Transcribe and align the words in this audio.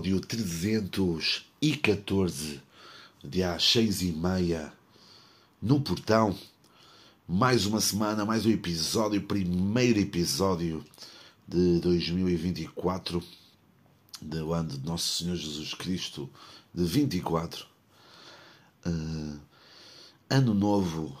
episódio 0.00 0.20
314, 0.20 2.62
dia 3.22 3.52
às 3.52 3.70
seis 3.70 4.00
e 4.00 4.12
meia, 4.12 4.72
no 5.60 5.78
portão. 5.80 6.34
Mais 7.28 7.66
uma 7.66 7.82
semana, 7.82 8.24
mais 8.24 8.46
um 8.46 8.50
episódio, 8.50 9.20
primeiro 9.22 10.00
episódio 10.00 10.82
de 11.46 11.80
2024, 11.80 13.22
do 14.22 14.54
ano 14.54 14.70
de 14.70 14.86
Nosso 14.86 15.22
Senhor 15.22 15.36
Jesus 15.36 15.74
Cristo, 15.74 16.30
de 16.74 16.84
24. 16.84 17.66
Uh, 18.86 19.38
ano 20.30 20.54
novo, 20.54 21.14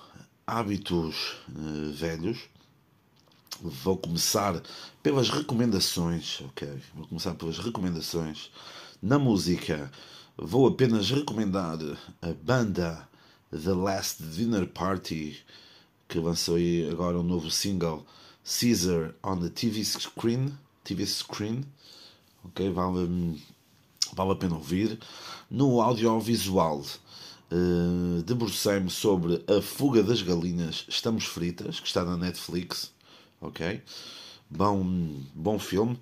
hábitos 0.46 1.34
uh, 1.50 1.92
velhos 1.92 2.48
Vou 3.62 3.98
começar 3.98 4.62
pelas 5.02 5.30
recomendações, 5.30 6.40
ok? 6.42 6.68
Vou 6.94 7.06
começar 7.06 7.34
pelas 7.34 7.58
recomendações. 7.58 8.50
Na 9.02 9.18
música, 9.18 9.90
vou 10.36 10.66
apenas 10.66 11.10
recomendar 11.10 11.78
a 12.20 12.32
banda 12.42 13.08
The 13.50 13.72
Last 13.72 14.22
Dinner 14.22 14.66
Party, 14.66 15.38
que 16.08 16.18
lançou 16.18 16.56
aí 16.56 16.88
agora 16.90 17.18
um 17.18 17.22
novo 17.22 17.50
single, 17.50 18.04
Caesar 18.44 19.14
on 19.22 19.40
the 19.40 19.48
TV 19.48 19.84
Screen. 19.84 20.52
TV 20.84 21.06
Screen, 21.06 21.64
ok? 22.44 22.70
Vale, 22.70 23.40
vale 24.12 24.32
a 24.32 24.36
pena 24.36 24.56
ouvir. 24.56 24.98
No 25.50 25.80
audiovisual, 25.80 26.84
uh, 27.52 28.22
debrucei-me 28.22 28.90
sobre 28.90 29.44
A 29.46 29.62
Fuga 29.62 30.02
das 30.02 30.22
Galinhas 30.22 30.84
Estamos 30.88 31.24
Fritas, 31.24 31.80
que 31.80 31.86
está 31.86 32.04
na 32.04 32.16
Netflix 32.16 32.92
ok? 33.40 33.82
Bom, 34.50 35.22
bom 35.32 35.58
filme. 35.60 35.96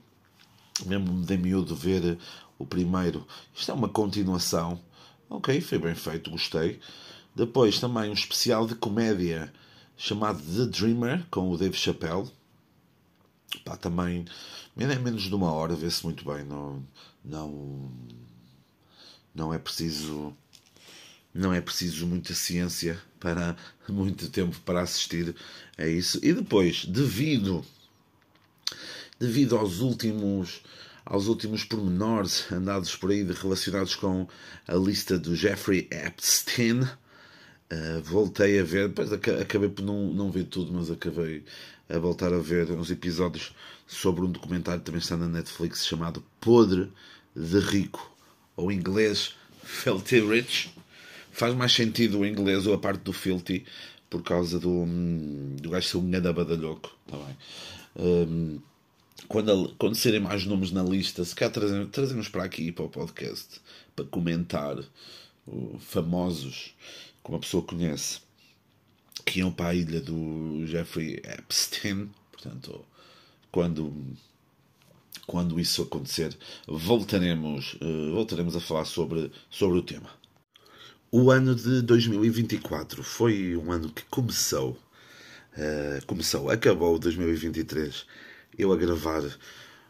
Mesmo 0.86 1.12
me 1.12 1.27
dei 1.27 1.36
miúdo 1.36 1.77
ver 1.77 2.18
o 2.58 2.64
primeiro. 2.64 3.27
Isto 3.54 3.72
é 3.72 3.74
uma 3.74 3.88
continuação. 3.88 4.80
Ok, 5.28 5.60
foi 5.60 5.78
bem 5.78 5.94
feito, 5.94 6.30
gostei. 6.30 6.80
Depois 7.36 7.78
também 7.78 8.08
um 8.08 8.14
especial 8.14 8.66
de 8.66 8.74
comédia 8.74 9.52
chamado 9.98 10.41
The 10.41 10.64
Dreamer, 10.66 11.26
com 11.30 11.50
o 11.50 11.58
Dave 11.58 11.76
Chappelle. 11.76 12.30
Pá, 13.64 13.76
também 13.76 14.24
é 14.78 14.98
menos 14.98 15.24
de 15.24 15.34
uma 15.34 15.52
hora, 15.52 15.74
vê-se 15.74 16.02
muito 16.04 16.24
bem. 16.24 16.42
Não, 16.44 16.82
não, 17.22 17.92
não 19.34 19.52
é 19.52 19.58
preciso 19.58 20.34
não 21.34 21.52
é 21.52 21.60
preciso 21.60 22.06
muita 22.06 22.34
ciência 22.34 22.98
para 23.20 23.54
muito 23.88 24.30
tempo 24.30 24.58
para 24.60 24.80
assistir 24.80 25.36
a 25.76 25.86
isso. 25.86 26.19
E 26.22 26.32
depois, 26.32 26.86
devido 26.86 27.62
devido 29.19 29.56
aos 29.56 29.80
últimos 29.80 30.62
aos 31.05 31.27
últimos 31.27 31.64
pormenores 31.64 32.44
andados 32.52 32.94
por 32.94 33.11
aí 33.11 33.22
relacionados 33.22 33.94
com 33.94 34.28
a 34.66 34.75
lista 34.75 35.19
do 35.19 35.34
Jeffrey 35.34 35.88
Epstein, 35.91 36.83
uh, 36.83 38.02
voltei 38.02 38.60
a 38.60 38.62
ver, 38.62 38.88
depois 38.88 39.10
acabei 39.12 39.70
por 39.70 39.83
não, 39.83 40.12
não 40.12 40.30
ver 40.30 40.44
tudo, 40.44 40.70
mas 40.72 40.91
acabei 40.91 41.44
a 41.88 41.98
voltar 41.98 42.33
a 42.34 42.38
ver 42.38 42.70
uns 42.72 42.91
episódios 42.91 43.54
sobre 43.87 44.22
um 44.22 44.31
documentário 44.31 44.81
que 44.81 44.87
também 44.87 45.00
está 45.00 45.16
na 45.16 45.26
Netflix 45.26 45.87
chamado 45.87 46.22
Podre 46.41 46.92
de 47.34 47.59
Rico, 47.59 48.15
ou 48.54 48.71
em 48.71 48.76
inglês 48.76 49.34
Filthy 49.62 50.21
Rich 50.21 50.75
faz 51.31 51.54
mais 51.54 51.72
sentido 51.72 52.19
o 52.19 52.26
inglês 52.26 52.66
ou 52.66 52.75
a 52.75 52.78
parte 52.78 53.03
do 53.03 53.12
filthy 53.12 53.65
por 54.10 54.22
causa 54.22 54.59
do, 54.59 54.71
hum, 54.71 55.56
do 55.60 55.71
gajo 55.71 55.87
ser 55.87 55.97
um 55.98 56.10
ganda 56.10 56.32
badalhoco. 56.32 56.91
Tá 57.06 57.16
bem? 57.16 57.37
Um, 57.97 58.60
quando, 59.26 59.74
quando 59.78 59.96
serem 59.96 60.20
mais 60.20 60.44
nomes 60.44 60.70
na 60.70 60.82
lista, 60.82 61.24
se 61.24 61.34
calhar 61.34 61.52
trazemos, 61.52 61.90
trazemos 61.90 62.28
para 62.28 62.44
aqui 62.44 62.70
para 62.70 62.84
o 62.84 62.88
podcast 62.88 63.60
para 63.96 64.04
comentar 64.04 64.78
uh, 64.78 65.78
famosos 65.80 66.74
como 67.22 67.36
a 67.36 67.40
pessoa 67.40 67.62
conhece 67.62 68.20
que 69.24 69.40
iam 69.40 69.50
para 69.50 69.70
a 69.70 69.74
ilha 69.74 70.00
do 70.00 70.64
Jeffrey 70.66 71.20
Epstein. 71.24 72.08
Portanto, 72.30 72.84
quando 73.50 73.92
quando 75.26 75.60
isso 75.60 75.82
acontecer, 75.82 76.34
voltaremos, 76.66 77.74
uh, 77.82 78.12
voltaremos 78.14 78.56
a 78.56 78.60
falar 78.60 78.86
sobre, 78.86 79.30
sobre 79.50 79.78
o 79.78 79.82
tema. 79.82 80.08
O 81.10 81.30
ano 81.30 81.54
de 81.54 81.82
2024 81.82 83.02
foi 83.02 83.54
um 83.54 83.70
ano 83.70 83.90
que 83.90 84.04
começou, 84.04 84.78
uh, 85.52 86.06
começou, 86.06 86.50
acabou 86.50 86.98
2023, 86.98 88.06
eu 88.56 88.72
a 88.72 88.76
gravar 88.76 89.22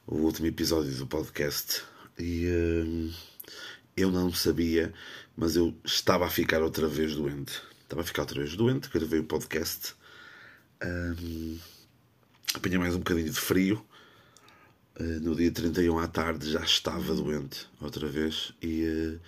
o 0.07 0.17
último 0.17 0.47
episódio 0.47 0.91
do 0.93 1.07
podcast 1.07 1.83
e 2.19 2.47
uh, 2.47 3.15
eu 3.97 4.11
não 4.11 4.33
sabia, 4.33 4.93
mas 5.37 5.57
eu 5.57 5.75
estava 5.85 6.27
a 6.27 6.31
ficar 6.31 6.63
outra 6.63 6.89
vez 6.89 7.15
doente. 7.15 7.61
Estava 7.83 8.03
a 8.03 8.05
ficar 8.05 8.23
outra 8.23 8.41
vez 8.41 8.57
doente, 8.57 8.89
gravei 8.91 9.21
o 9.21 9.25
podcast, 9.25 9.95
um, 10.83 11.59
apanhei 12.55 12.79
mais 12.79 12.95
um 12.95 12.99
bocadinho 12.99 13.31
de 13.31 13.41
frio. 13.41 13.85
Uh, 14.99 15.21
no 15.21 15.37
dia 15.37 15.51
31 15.51 15.99
à 15.99 16.09
tarde 16.09 16.51
já 16.51 16.61
estava 16.61 17.15
doente 17.15 17.67
outra 17.81 18.09
vez 18.09 18.53
e 18.63 19.19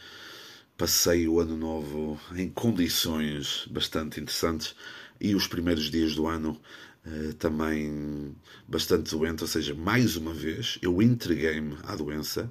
passei 0.76 1.28
o 1.28 1.38
ano 1.38 1.56
novo 1.56 2.18
em 2.34 2.48
condições 2.48 3.66
bastante 3.70 4.18
interessantes 4.18 4.74
e 5.20 5.34
os 5.34 5.46
primeiros 5.46 5.90
dias 5.90 6.14
do 6.14 6.26
ano 6.26 6.60
uh, 7.06 7.34
também 7.34 8.34
bastante 8.66 9.10
doente, 9.10 9.42
ou 9.42 9.48
seja, 9.48 9.74
mais 9.74 10.16
uma 10.16 10.32
vez 10.32 10.78
eu 10.82 11.00
entreguei-me 11.00 11.76
à 11.84 11.96
doença, 11.96 12.50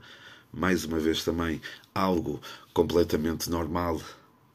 mais 0.51 0.83
uma 0.85 0.99
vez 0.99 1.23
também 1.23 1.61
algo 1.93 2.41
completamente 2.73 3.49
normal 3.49 3.97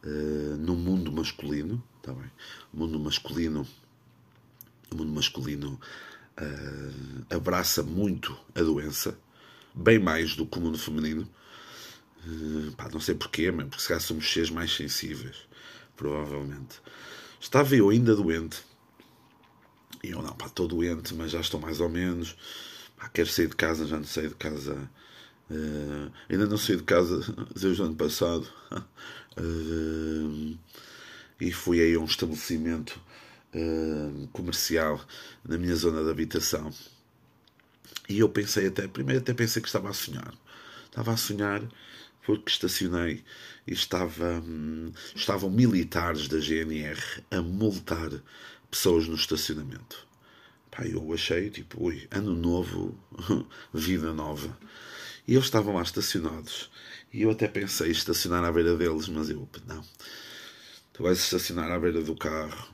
uh, 0.04 0.56
no 0.58 0.74
mundo 0.74 1.12
masculino, 1.12 1.82
tá 2.02 2.12
bem? 2.12 2.30
O 2.72 2.78
mundo 2.78 2.98
masculino, 2.98 3.66
o 4.90 4.96
mundo 4.96 5.12
masculino 5.12 5.80
uh, 6.40 7.34
abraça 7.34 7.82
muito 7.82 8.36
a 8.54 8.62
doença, 8.62 9.18
bem 9.74 9.98
mais 9.98 10.36
do 10.36 10.46
que 10.46 10.58
o 10.58 10.60
mundo 10.60 10.78
feminino. 10.78 11.28
Pá, 12.78 12.88
não 12.90 13.00
sei 13.00 13.14
porquê, 13.14 13.50
mas 13.50 13.66
porque 13.66 13.82
se 13.82 13.88
calhar 13.88 14.00
somos 14.00 14.32
seres 14.32 14.48
mais 14.48 14.74
sensíveis, 14.74 15.46
provavelmente. 15.94 16.80
Estava 17.38 17.76
eu 17.76 17.90
ainda 17.90 18.16
doente. 18.16 18.62
E 20.04 20.10
eu, 20.10 20.20
não, 20.20 20.34
pá, 20.34 20.46
estou 20.46 20.68
doente, 20.68 21.14
mas 21.14 21.30
já 21.30 21.40
estou 21.40 21.58
mais 21.58 21.80
ou 21.80 21.88
menos. 21.88 22.36
Pá, 22.94 23.08
quero 23.08 23.28
sair 23.28 23.48
de 23.48 23.56
casa, 23.56 23.86
já 23.86 23.96
não 23.96 24.04
saí 24.04 24.28
de 24.28 24.34
casa. 24.34 24.74
Uh, 25.50 26.12
ainda 26.28 26.46
não 26.46 26.58
saí 26.58 26.76
de 26.76 26.82
casa 26.82 27.20
desde 27.56 27.80
o 27.80 27.86
ano 27.86 27.94
passado. 27.94 28.46
Uh, 29.38 30.58
e 31.40 31.50
fui 31.52 31.80
aí 31.80 31.94
a 31.94 31.98
um 31.98 32.04
estabelecimento 32.04 33.00
comercial 34.32 35.00
na 35.44 35.56
minha 35.56 35.76
zona 35.76 36.02
de 36.02 36.10
habitação. 36.10 36.72
E 38.08 38.18
eu 38.18 38.28
pensei 38.28 38.66
até, 38.66 38.88
primeiro 38.88 39.22
até 39.22 39.32
pensei 39.32 39.62
que 39.62 39.68
estava 39.68 39.88
a 39.88 39.92
sonhar. 39.92 40.34
Estava 40.86 41.12
a 41.12 41.16
sonhar 41.16 41.62
porque 42.26 42.50
estacionei 42.50 43.22
e 43.64 43.72
estava, 43.72 44.42
hum, 44.44 44.92
estavam 45.14 45.48
militares 45.50 46.26
da 46.26 46.38
GNR 46.40 47.00
a 47.30 47.40
multar 47.40 48.10
pessoas 48.74 49.06
no 49.06 49.14
estacionamento. 49.14 50.04
Pá, 50.68 50.84
eu 50.84 51.12
achei, 51.14 51.48
tipo, 51.48 51.84
ui, 51.84 52.08
ano 52.10 52.34
novo, 52.34 52.98
vida 53.72 54.12
nova. 54.12 54.58
E 55.26 55.34
eles 55.34 55.44
estavam 55.44 55.76
lá 55.76 55.82
estacionados. 55.82 56.70
E 57.12 57.22
eu 57.22 57.30
até 57.30 57.46
pensei 57.46 57.92
estacionar 57.92 58.44
à 58.44 58.50
beira 58.50 58.76
deles, 58.76 59.08
mas 59.08 59.30
eu, 59.30 59.48
não. 59.66 59.84
Tu 60.92 61.02
vais 61.04 61.18
estacionar 61.18 61.70
à 61.70 61.78
beira 61.78 62.02
do 62.02 62.16
carro, 62.16 62.68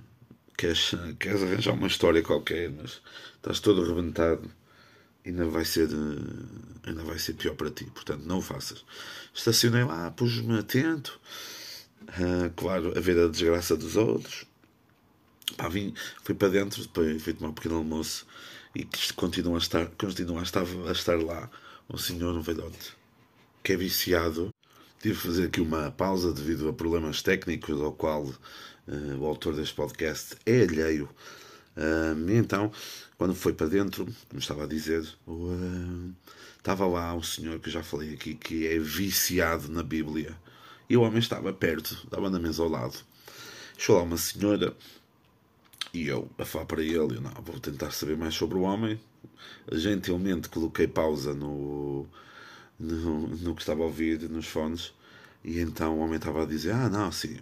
queres, 0.57 0.93
queres 1.21 1.43
arranjar 1.43 1.75
uma 1.75 1.87
história 1.87 2.23
qualquer, 2.23 2.71
mas 2.71 3.03
estás 3.37 3.61
todo 3.61 3.83
arrebentado 3.83 4.51
ainda 5.25 5.45
vai 5.45 5.67
ser 5.67 5.89
ainda 6.83 7.03
vai 7.05 7.19
ser 7.19 7.35
pior 7.35 7.55
para 7.55 7.71
ti 7.71 7.85
portanto 7.85 8.25
não 8.25 8.39
o 8.39 8.43
faças 8.43 8.83
estacionei 9.35 9.85
lá 9.85 10.11
pus-me 10.11 10.59
atento 10.59 11.21
uh, 12.03 12.51
claro 12.57 12.97
a 12.97 13.01
ver 13.01 13.19
a 13.19 13.29
desgraça 13.29 13.77
dos 13.77 13.97
outros 13.97 14.47
Pá, 15.57 15.69
vim, 15.69 15.95
fui 16.23 16.35
para 16.35 16.49
dentro 16.49 16.83
depois 16.83 17.23
fui 17.23 17.33
tomar 17.33 17.51
um 17.51 17.55
pequeno 17.55 17.77
almoço 17.77 18.27
e 18.75 18.87
continua 19.15 19.57
a 19.57 19.59
estar 19.59 19.87
continua 19.99 20.41
a 20.41 20.43
estar, 20.43 20.65
a 20.87 20.93
estar 20.93 21.23
lá 21.23 21.51
um 21.89 21.97
senhor 21.97 22.37
um 22.37 22.43
velhote 22.43 22.97
que 23.63 23.73
é 23.73 23.77
viciado 23.77 24.53
tive 25.01 25.15
de 25.15 25.21
fazer 25.21 25.47
aqui 25.47 25.61
uma 25.61 25.91
pausa 25.91 26.33
devido 26.33 26.69
a 26.69 26.73
problemas 26.73 27.23
técnicos 27.23 27.81
ao 27.81 27.93
qual 27.93 28.25
uh, 28.25 29.17
o 29.19 29.27
autor 29.27 29.55
deste 29.55 29.75
podcast 29.75 30.37
é 30.47 30.63
alheio 30.63 31.09
uh, 31.77 32.31
então 32.31 32.71
quando 33.21 33.35
foi 33.35 33.53
para 33.53 33.67
dentro, 33.67 34.07
como 34.31 34.41
estava 34.41 34.65
a 34.65 34.67
dizer, 34.67 35.07
uh, 35.27 36.15
estava 36.57 36.87
lá 36.87 37.15
um 37.15 37.23
senhor 37.23 37.61
que 37.61 37.69
já 37.69 37.83
falei 37.83 38.15
aqui 38.15 38.35
que 38.35 38.67
é 38.67 38.79
viciado 38.79 39.71
na 39.71 39.83
Bíblia. 39.83 40.35
E 40.89 40.97
o 40.97 41.03
homem 41.03 41.19
estava 41.19 41.53
perto, 41.53 42.01
estava 42.03 42.31
na 42.31 42.39
mesa 42.39 42.63
ao 42.63 42.69
lado. 42.71 42.97
Chegou 43.77 43.99
lá 43.99 44.05
uma 44.05 44.17
senhora 44.17 44.75
e 45.93 46.07
eu 46.07 46.31
a 46.39 46.45
falar 46.45 46.67
para 46.67 46.83
ele, 46.83 47.17
eu, 47.17 47.21
não, 47.21 47.31
vou 47.43 47.59
tentar 47.59 47.91
saber 47.91 48.17
mais 48.17 48.35
sobre 48.35 48.57
o 48.57 48.63
homem. 48.63 49.01
Gentilmente 49.73 50.49
coloquei 50.49 50.87
pausa 50.87 51.35
no, 51.35 52.07
no, 52.79 53.29
no 53.29 53.55
que 53.55 53.63
estava 53.63 53.83
a 53.83 53.87
ouvir 53.87 54.29
nos 54.29 54.47
fones. 54.47 54.93
E 55.45 55.59
então 55.59 55.99
o 55.99 56.01
homem 56.01 56.17
estava 56.17 56.43
a 56.43 56.47
dizer: 56.47 56.73
Ah, 56.73 56.89
não, 56.89 57.11
sim, 57.11 57.39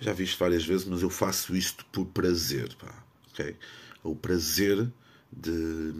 já 0.00 0.12
vi 0.12 0.24
isto 0.24 0.38
várias 0.38 0.64
vezes, 0.64 0.86
mas 0.86 1.02
eu 1.02 1.10
faço 1.10 1.56
isto 1.56 1.84
por 1.86 2.06
prazer. 2.06 2.74
Pá, 2.76 3.04
okay? 3.32 3.56
O 4.02 4.14
prazer 4.14 4.90
de, 5.32 5.92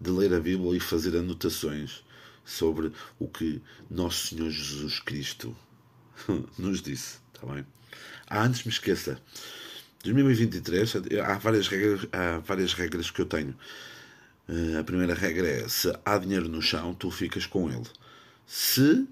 de 0.00 0.10
ler 0.10 0.34
a 0.34 0.40
Bíblia 0.40 0.76
e 0.76 0.80
fazer 0.80 1.16
anotações 1.16 2.04
sobre 2.44 2.92
o 3.18 3.28
que 3.28 3.62
Nosso 3.90 4.28
Senhor 4.28 4.50
Jesus 4.50 5.00
Cristo 5.00 5.56
nos 6.58 6.82
disse. 6.82 7.18
Está 7.34 7.46
bem? 7.46 7.64
Ah, 8.26 8.44
antes 8.44 8.64
me 8.64 8.70
esqueça. 8.70 9.20
2023 10.02 10.96
há 11.24 11.38
várias 11.38 11.68
regras, 11.68 12.06
há 12.12 12.38
várias 12.38 12.74
regras 12.74 13.10
que 13.10 13.20
eu 13.20 13.26
tenho. 13.26 13.56
Uh, 14.48 14.78
a 14.78 14.84
primeira 14.84 15.14
regra 15.14 15.46
é: 15.46 15.68
se 15.68 15.92
há 16.04 16.18
dinheiro 16.18 16.48
no 16.48 16.60
chão, 16.60 16.94
tu 16.94 17.10
ficas 17.10 17.46
com 17.46 17.70
ele. 17.70 17.86
Se 18.46 19.06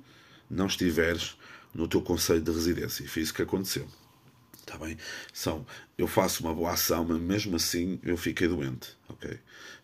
não 0.50 0.66
estiveres 0.66 1.36
no 1.72 1.86
teu 1.86 2.02
conselho 2.02 2.40
de 2.40 2.50
residência, 2.50 3.04
e 3.04 3.06
foi 3.06 3.22
isso 3.22 3.32
que 3.32 3.42
aconteceu. 3.42 3.88
Está 4.58 4.76
bem? 4.78 4.96
São, 5.32 5.64
eu 5.96 6.06
faço 6.06 6.42
uma 6.44 6.54
boa 6.54 6.72
ação, 6.72 7.04
mas 7.04 7.20
mesmo 7.20 7.56
assim 7.56 7.98
eu 8.02 8.16
fiquei 8.16 8.48
doente. 8.48 8.96
Ok? 9.08 9.38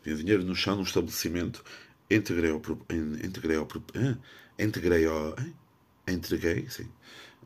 Dinheiro 0.04 0.44
no 0.44 0.54
chão 0.54 0.76
no 0.76 0.82
estabelecimento, 0.82 1.64
integrei 2.10 2.50
ao. 2.50 2.62
Integrei 3.24 3.56
ao. 3.56 3.68
Integrei 4.58 5.06
ao. 5.06 5.36
Entreguei, 6.06 6.68
sim. 6.68 6.88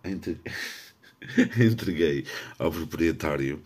Entreguei 0.05 0.41
ao 2.59 2.71
proprietário 2.71 3.63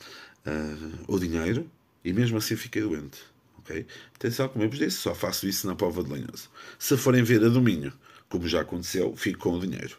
uh, 0.46 1.04
o 1.06 1.18
dinheiro 1.18 1.70
e 2.04 2.12
mesmo 2.12 2.38
assim 2.38 2.56
fiquei 2.56 2.82
doente. 2.82 3.20
Ok? 3.58 3.86
Atenção, 4.14 4.48
como 4.48 4.64
eu 4.64 4.68
vos 4.68 4.78
disse, 4.78 4.98
só 4.98 5.14
faço 5.14 5.46
isso 5.48 5.66
na 5.66 5.74
Pova 5.74 6.02
de 6.04 6.12
Linhoso. 6.12 6.50
Se 6.78 6.96
forem 6.96 7.22
ver 7.22 7.42
a 7.44 7.48
domínio, 7.48 7.92
como 8.28 8.46
já 8.46 8.60
aconteceu, 8.60 9.16
fico 9.16 9.38
com 9.38 9.54
o 9.54 9.60
dinheiro. 9.60 9.96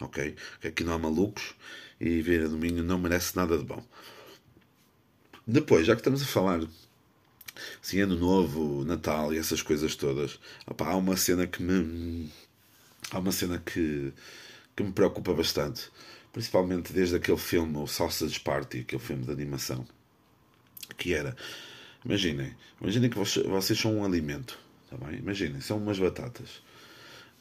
Ok? 0.00 0.36
Aqui 0.64 0.84
não 0.84 0.94
há 0.94 0.98
malucos 0.98 1.54
e 2.00 2.20
ver 2.20 2.44
a 2.44 2.48
domínio 2.48 2.82
não 2.82 2.98
merece 2.98 3.36
nada 3.36 3.58
de 3.58 3.64
bom. 3.64 3.84
Depois, 5.46 5.86
já 5.86 5.94
que 5.94 6.00
estamos 6.00 6.22
a 6.22 6.26
falar 6.26 6.60
assim, 7.82 8.00
ano 8.00 8.16
novo, 8.16 8.84
Natal 8.84 9.34
e 9.34 9.38
essas 9.38 9.62
coisas 9.62 9.96
todas, 9.96 10.38
opa, 10.66 10.86
há 10.86 10.96
uma 10.96 11.16
cena 11.16 11.46
que 11.46 11.62
me. 11.62 12.30
Há 13.10 13.18
uma 13.18 13.32
cena 13.32 13.58
que, 13.58 14.12
que 14.76 14.82
me 14.82 14.92
preocupa 14.92 15.34
bastante. 15.34 15.90
Principalmente 16.32 16.92
desde 16.92 17.16
aquele 17.16 17.38
filme, 17.38 17.76
o 17.76 17.86
Sausage 17.86 18.40
Party, 18.40 18.80
aquele 18.80 19.02
filme 19.02 19.24
de 19.24 19.32
animação. 19.32 19.86
Que 20.96 21.14
era 21.14 21.36
Imaginem, 22.04 22.54
imaginem 22.80 23.08
que 23.08 23.16
vocês 23.16 23.78
são 23.78 23.98
um 23.98 24.04
alimento, 24.04 24.58
tá 24.90 24.96
bem? 24.96 25.18
Imaginem, 25.18 25.60
são 25.60 25.78
umas 25.78 25.98
batatas. 25.98 26.60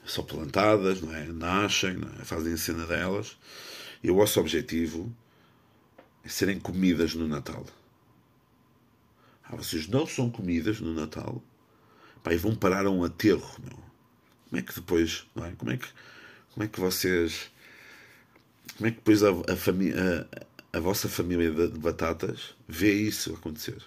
São 0.06 0.24
plantadas, 0.24 1.02
não 1.02 1.14
é? 1.14 1.26
Nascem, 1.26 1.94
não 1.94 2.10
é? 2.20 2.24
fazem 2.24 2.54
a 2.54 2.58
cena 2.58 2.86
delas. 2.86 3.38
E 4.04 4.12
o 4.12 4.16
vosso 4.16 4.40
objetivo 4.40 5.12
é 6.24 6.30
serem 6.30 6.60
comidas 6.60 7.16
no 7.16 7.28
Natal. 7.28 7.66
Ah, 9.44 9.56
vocês 9.56 9.88
não 9.88 10.06
são 10.06 10.30
comidas 10.30 10.80
no 10.80 10.94
Natal. 10.94 11.42
Pá, 12.24 12.34
e 12.34 12.38
vão 12.38 12.56
parar 12.56 12.86
a 12.86 12.92
um 12.92 13.04
aterro, 13.04 13.50
meu. 13.64 13.80
Como 14.50 14.60
é 14.60 14.62
que 14.62 14.76
depois, 14.76 15.26
não 15.36 15.46
é? 15.46 15.52
Como 15.54 15.72
é 15.72 15.78
que, 15.78 15.88
como 16.54 16.64
é 16.64 16.68
que 16.68 16.80
vocês. 16.80 17.52
Como 18.78 18.88
é 18.88 18.92
que 18.92 18.98
depois 18.98 19.24
a, 19.24 19.30
a, 19.30 19.32
a, 19.34 20.78
a 20.78 20.80
vossa 20.80 21.08
família 21.10 21.52
de 21.52 21.78
batatas 21.80 22.56
vê 22.68 22.94
isso 22.94 23.34
acontecer? 23.34 23.82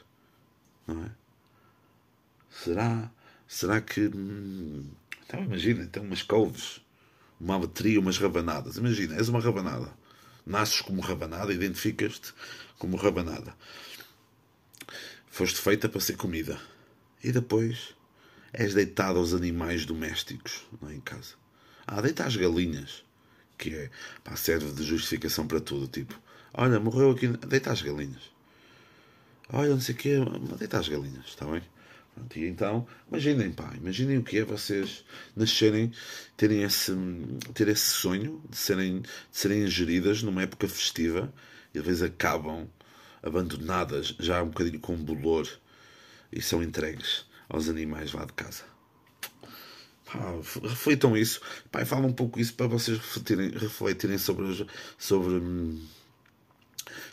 não 0.86 1.04
é? 1.04 1.10
Será, 2.50 3.10
será 3.48 3.80
que. 3.80 4.08
Hum, 4.08 4.88
então 5.26 5.42
imagina, 5.42 5.86
tem 5.86 6.02
umas 6.02 6.22
couves, 6.22 6.80
uma 7.40 7.58
bateria, 7.58 7.98
umas 7.98 8.18
rabanadas. 8.18 8.76
Imagina, 8.76 9.16
és 9.16 9.28
uma 9.28 9.40
rabanada. 9.40 9.92
Nasces 10.46 10.80
como 10.82 11.00
rabanada, 11.00 11.52
identificas-te 11.52 12.32
como 12.78 12.96
rabanada. 12.96 13.54
Foste 15.26 15.58
feita 15.60 15.88
para 15.88 16.00
ser 16.00 16.16
comida. 16.16 16.60
E 17.22 17.32
depois 17.32 17.94
és 18.52 18.74
deitado 18.74 19.18
aos 19.18 19.32
animais 19.32 19.84
domésticos, 19.84 20.64
é, 20.86 20.94
em 20.94 21.00
casa. 21.00 21.34
Ah, 21.86 22.00
deita 22.00 22.24
às 22.24 22.36
galinhas, 22.36 23.04
que 23.70 23.74
é, 23.74 23.90
pá, 24.22 24.36
serve 24.36 24.72
de 24.72 24.82
justificação 24.82 25.46
para 25.46 25.60
tudo. 25.60 25.86
Tipo, 25.88 26.18
olha, 26.52 26.78
morreu 26.78 27.10
aqui, 27.10 27.28
deita 27.28 27.72
às 27.72 27.82
galinhas 27.82 28.34
olha, 29.52 29.70
não 29.70 29.80
sei 29.80 29.94
o 29.94 29.98
quê, 29.98 30.16
deita 30.58 30.78
as 30.78 30.88
galinhas, 30.88 31.26
está 31.26 31.46
bem? 31.46 31.62
Pronto, 32.14 32.38
e 32.38 32.46
então, 32.46 32.86
imaginem, 33.08 33.52
pá, 33.52 33.72
imaginem 33.76 34.18
o 34.18 34.22
que 34.22 34.38
é 34.38 34.44
vocês 34.44 35.04
nascerem, 35.34 35.92
terem 36.36 36.62
esse, 36.62 36.92
ter 37.52 37.68
esse 37.68 37.90
sonho 37.90 38.42
de 38.48 38.56
serem, 38.56 39.00
de 39.00 39.08
serem 39.32 39.64
ingeridas 39.64 40.22
numa 40.22 40.42
época 40.42 40.68
festiva 40.68 41.32
e 41.74 41.78
às 41.78 41.84
vezes 41.84 42.02
acabam 42.02 42.68
abandonadas, 43.22 44.14
já 44.18 44.42
um 44.42 44.48
bocadinho 44.48 44.80
com 44.80 44.96
bolor, 44.96 45.48
e 46.30 46.40
são 46.40 46.62
entregues 46.62 47.26
aos 47.48 47.68
animais 47.68 48.12
lá 48.12 48.24
de 48.24 48.32
casa. 48.32 48.73
Pá, 50.14 50.32
reflitam 50.62 51.16
isso, 51.16 51.40
pá, 51.72 51.84
fala 51.84 52.06
um 52.06 52.12
pouco 52.12 52.38
isso 52.38 52.54
para 52.54 52.68
vocês 52.68 52.98
refletirem, 52.98 53.50
refletirem 53.50 54.16
sobre, 54.16 54.64
sobre 54.96 55.34
hum, 55.34 55.84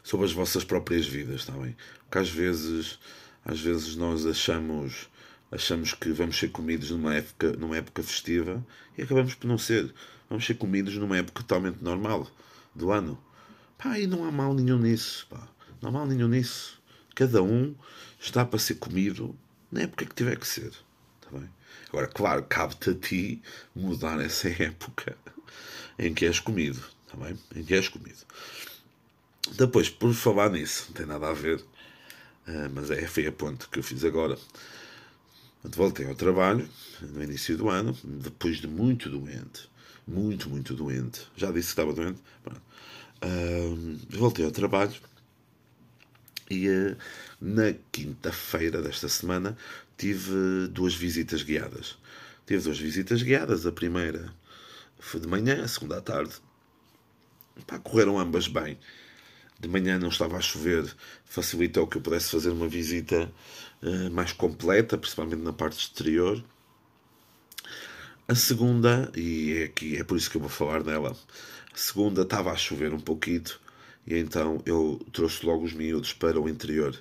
sobre 0.04 0.28
as 0.28 0.32
vossas 0.32 0.64
próprias 0.64 1.08
vidas, 1.08 1.42
está 1.42 1.54
bem? 1.54 1.76
Porque 2.04 2.20
às 2.20 2.30
vezes, 2.30 3.00
às 3.44 3.60
vezes 3.60 3.96
nós 3.96 4.26
achamos 4.28 5.10
achamos 5.52 5.94
que 5.96 6.12
vamos 6.12 6.38
ser 6.38 6.50
comidos 6.50 6.92
numa 6.92 7.16
época, 7.16 7.54
numa 7.54 7.76
época 7.76 8.04
festiva 8.04 8.64
e 8.96 9.02
acabamos 9.02 9.34
por 9.34 9.48
não 9.48 9.58
ser. 9.58 9.92
Vamos 10.30 10.46
ser 10.46 10.54
comidos 10.54 10.96
numa 10.96 11.18
época 11.18 11.42
totalmente 11.42 11.84
normal 11.84 12.30
do 12.76 12.92
ano. 12.92 13.22
Pá, 13.80 13.98
e 13.98 14.06
não 14.06 14.24
há 14.26 14.32
mal 14.32 14.54
nenhum 14.54 14.78
nisso, 14.78 15.26
pá. 15.28 15.50
Não 15.82 15.90
há 15.90 15.92
mal 15.92 16.06
nenhum 16.06 16.28
nisso. 16.28 16.80
Cada 17.16 17.42
um 17.42 17.76
está 18.20 18.46
para 18.46 18.60
ser 18.60 18.76
comido 18.76 19.36
na 19.72 19.82
época 19.82 20.06
que 20.06 20.14
tiver 20.14 20.38
que 20.38 20.48
ser. 20.48 20.72
Está 21.20 21.38
bem? 21.38 21.50
Agora, 21.90 22.08
claro, 22.08 22.44
cabe-te 22.44 22.92
a 22.92 22.96
ti 22.96 23.42
mudar 23.76 24.20
essa 24.22 24.48
época 24.64 25.18
em 26.00 26.14
que 26.14 26.26
és 26.26 26.40
comido. 26.40 26.82
Está 27.06 27.18
bem? 27.26 27.38
Em 27.56 27.64
que 27.64 27.74
és 27.74 27.88
comido. 27.88 28.20
Depois, 29.58 29.90
por 29.90 30.14
falar 30.14 30.50
nisso, 30.50 30.86
não 30.88 30.94
tem 30.94 31.06
nada 31.06 31.30
a 31.30 31.34
ver, 31.34 31.58
uh, 31.60 32.70
mas 32.74 32.90
é, 32.90 33.06
foi 33.08 33.28
a 33.28 33.32
ponte 33.32 33.68
que 33.68 33.80
eu 33.80 33.84
fiz 33.84 34.04
agora. 34.06 34.38
Voltei 35.64 36.08
ao 36.08 36.16
trabalho 36.16 36.68
no 37.02 37.24
início 37.24 37.58
do 37.58 37.70
ano, 37.70 37.96
depois 38.04 38.58
de 38.58 38.68
muito 38.68 39.10
doente, 39.10 39.70
muito, 40.08 40.50
muito 40.50 40.74
doente. 40.74 41.28
Já 41.36 41.52
disse 41.52 41.68
que 41.68 41.82
estava 41.82 41.94
doente. 41.94 42.20
Uh, 43.24 44.00
voltei 44.10 44.44
ao 44.44 44.52
trabalho 44.52 44.96
e 46.50 46.68
uh, 46.68 46.98
na 47.40 47.74
quinta-feira 47.92 48.82
desta 48.82 49.08
semana 49.08 49.56
tive 50.02 50.68
duas 50.70 50.96
visitas 50.96 51.44
guiadas. 51.44 51.98
Tive 52.48 52.64
duas 52.64 52.80
visitas 52.80 53.22
guiadas. 53.22 53.66
A 53.68 53.72
primeira 53.72 54.34
foi 55.00 55.20
de 55.20 55.28
manhã, 55.28 55.64
a 55.64 55.68
segunda 55.68 56.00
à 56.00 56.02
tarde. 56.02 56.34
Pá, 57.68 57.78
correram 57.78 58.20
ambas 58.20 58.48
bem 58.48 58.80
de 59.62 59.68
manhã 59.68 60.00
não 60.00 60.10
estava 60.10 60.38
a 60.38 60.42
chover, 60.42 60.92
facilitou 61.24 61.86
que 61.86 61.98
eu 61.98 62.02
pudesse 62.02 62.32
fazer 62.32 62.50
uma 62.50 62.68
visita 62.68 63.32
uh, 63.84 64.12
mais 64.12 64.34
completa, 64.34 64.98
principalmente 64.98 65.44
na 65.44 65.54
parte 65.54 65.78
exterior. 65.78 66.44
A 68.28 68.34
segunda, 68.34 69.12
e 69.16 69.54
é, 69.60 69.64
aqui, 69.66 69.98
é 69.98 70.04
por 70.04 70.18
isso 70.18 70.32
que 70.32 70.38
eu 70.38 70.42
vou 70.42 70.50
falar 70.50 70.82
dela, 70.82 71.16
a 71.72 71.78
segunda 71.78 72.24
estava 72.24 72.52
a 72.52 72.56
chover 72.56 72.92
um 72.92 73.00
pouquinho, 73.00 73.44
e 74.08 74.18
então 74.18 74.64
eu 74.66 75.00
trouxe 75.14 75.46
logo 75.46 75.64
os 75.64 75.74
miúdos 75.74 76.12
para 76.12 76.42
o 76.42 76.50
interior 76.50 77.00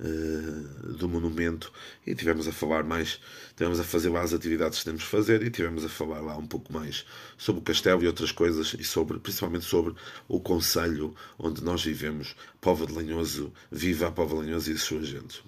uh, 0.00 0.92
do 0.94 1.08
monumento 1.08 1.72
e 2.06 2.14
tivemos 2.14 2.48
a 2.48 2.52
falar 2.52 2.82
mais, 2.82 3.20
tivemos 3.56 3.78
a 3.78 3.84
fazer 3.84 4.08
lá 4.08 4.22
as 4.22 4.32
atividades 4.32 4.80
que 4.80 4.84
temos 4.86 5.02
de 5.02 5.06
fazer 5.06 5.42
e 5.42 5.50
tivemos 5.50 5.84
a 5.84 5.88
falar 5.88 6.20
lá 6.20 6.36
um 6.36 6.46
pouco 6.46 6.72
mais 6.72 7.04
sobre 7.36 7.60
o 7.60 7.64
castelo 7.64 8.02
e 8.02 8.06
outras 8.06 8.32
coisas 8.32 8.74
e 8.78 8.84
sobre, 8.84 9.18
principalmente 9.18 9.64
sobre 9.64 9.94
o 10.26 10.40
conselho 10.40 11.14
onde 11.38 11.62
nós 11.62 11.84
vivemos, 11.84 12.34
Povo 12.60 12.86
de 12.86 12.92
Lanhoso, 12.92 13.52
viva 13.70 14.08
a 14.08 14.12
Povo 14.12 14.36
de 14.36 14.46
Lanhoso 14.46 14.70
e 14.70 14.74
as 14.74 14.82
suas 14.82 15.06
gentes. 15.06 15.42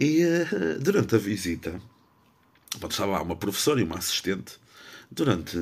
E 0.00 0.24
uh, 0.24 0.78
durante 0.80 1.14
a 1.14 1.18
visita, 1.18 1.80
estava 2.74 3.12
lá 3.12 3.22
uma 3.22 3.36
professora 3.36 3.80
e 3.80 3.84
uma 3.84 3.98
assistente, 3.98 4.58
durante 5.10 5.56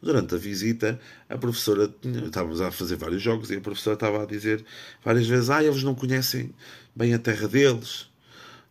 Durante 0.00 0.36
a 0.36 0.38
visita, 0.38 1.00
a 1.28 1.36
professora, 1.36 1.92
estávamos 2.24 2.60
a 2.60 2.70
fazer 2.70 2.96
vários 2.96 3.20
jogos 3.20 3.50
e 3.50 3.56
a 3.56 3.60
professora 3.60 3.94
estava 3.94 4.22
a 4.22 4.26
dizer 4.26 4.64
várias 5.04 5.26
vezes: 5.26 5.50
Ah, 5.50 5.62
eles 5.62 5.82
não 5.82 5.94
conhecem 5.94 6.54
bem 6.94 7.14
a 7.14 7.18
terra 7.18 7.48
deles, 7.48 8.08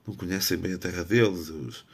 não 0.07 0.15
conhecem 0.15 0.57
bem 0.57 0.73
a 0.73 0.77
terra 0.77 1.03
deles. 1.03 1.49
Os, 1.49 1.85